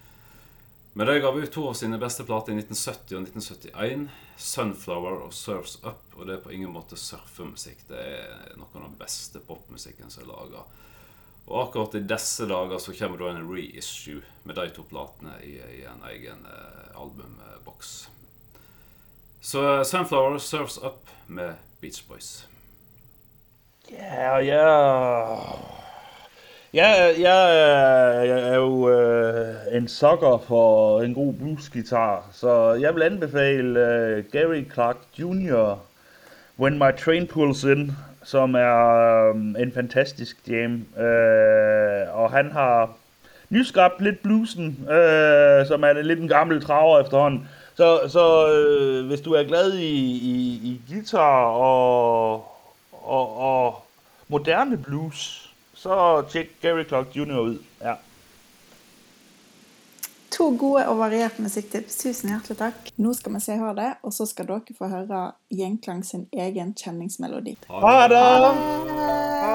Men 0.97 1.07
de 1.07 1.19
gav 1.19 1.39
ut 1.39 1.51
to 1.51 1.65
av 1.67 1.73
sine 1.75 1.97
beste 1.99 2.23
plater 2.23 2.53
i 2.53 2.61
1970 2.61 3.17
og 3.17 3.25
1971. 3.25 4.05
'Sunflower' 4.37 5.25
og 5.25 5.33
'Surfs 5.33 5.75
Up'. 5.83 6.15
Og 6.15 6.27
det 6.27 6.37
er 6.37 6.43
på 6.43 6.53
ingen 6.55 6.71
måte 6.71 6.95
surfemusikk. 6.95 7.81
Det 7.89 7.99
er 7.99 8.55
noe 8.55 8.71
av 8.71 8.85
den 8.85 8.95
beste 8.99 9.41
popmusikken 9.43 10.07
som 10.09 10.23
er 10.23 10.29
laga. 10.31 10.63
Og 11.47 11.67
akkurat 11.67 11.99
i 11.99 12.03
disse 12.07 12.47
dager 12.47 12.79
så 12.79 12.95
kommer 12.95 13.19
da 13.19 13.33
en 13.33 13.51
reissue 13.51 14.23
med 14.43 14.55
de 14.55 14.69
to 14.71 14.87
platene 14.87 15.35
i, 15.43 15.59
i 15.59 15.83
en 15.83 16.07
egen 16.13 16.47
eh, 16.47 16.95
albumboks. 16.95 18.07
Så 19.41 19.67
eh, 19.67 19.83
'Sunflower', 19.83 20.39
'Surfs 20.39 20.77
Up' 20.77 21.11
med 21.27 21.55
Beach 21.81 22.07
Boys. 22.07 22.47
Ja, 23.91 24.39
ja. 26.75 26.87
Jeg, 26.87 27.15
jeg, 27.19 27.59
er- 27.61 28.23
jeg 28.23 28.49
er 28.49 28.55
jo 28.55 28.89
øh, 28.89 29.55
en 29.71 29.87
sokker 29.87 30.43
for 30.47 31.01
en 31.01 31.13
god 31.13 31.33
bluesgitar, 31.33 32.23
så 32.31 32.73
jeg 32.73 32.95
vil 32.95 33.01
anbefale 33.03 33.79
øh, 33.79 34.23
Gary 34.31 34.63
Clark 34.73 34.97
Jr. 35.19 35.75
When 36.59 36.77
My 36.77 36.91
Train 37.05 37.27
Pulls 37.27 37.63
In, 37.63 37.91
som 38.23 38.55
er 38.55 39.29
øh, 39.29 39.61
en 39.61 39.71
fantastisk 39.73 40.37
jam. 40.47 40.85
Øh, 41.03 42.17
og 42.19 42.31
han 42.31 42.51
har 42.51 42.89
nyskabt 43.49 44.01
lidt 44.01 44.23
bluesen, 44.23 44.65
øh, 44.89 45.65
som 45.67 45.83
er 45.83 46.01
lidt 46.01 46.19
en 46.19 46.27
gammel 46.27 46.61
traver 46.61 46.99
efterhånden. 46.99 47.49
Så, 47.77 47.99
så 48.07 48.51
øh, 48.53 49.07
hvis 49.07 49.21
du 49.21 49.33
er 49.33 49.43
glad 49.43 49.73
i, 49.73 49.95
i, 50.05 50.59
i 50.63 50.81
guitar 50.93 51.45
og, 51.45 52.33
og, 52.91 53.37
og 53.39 53.83
moderne 54.27 54.77
blues, 54.77 55.44
så 55.85 56.23
tjek 56.29 56.61
Gary 56.61 56.83
Clark 56.83 57.15
Jr. 57.15 57.39
ud. 57.39 57.57
Ja. 57.79 57.97
To 60.37 60.49
gode 60.57 60.87
og 60.89 60.97
varierte 60.97 61.45
musikktips. 61.45 61.99
Tusen 62.01 62.33
hjertelig 62.33 62.57
takk. 62.59 62.89
Nå 62.97 63.13
skal 63.15 63.37
vi 63.37 63.43
si 63.45 63.59
ha 63.61 63.73
det, 63.77 63.91
og 64.03 64.15
så 64.15 64.27
skal 64.27 64.49
dere 64.49 64.77
få 64.77 64.89
høre 64.91 65.21
Gjengklang 65.53 66.01
sin 66.03 66.25
egen 66.33 66.73
kjenningsmelodi. 66.75 67.55
Ha 67.69 67.99
det! 68.11 69.54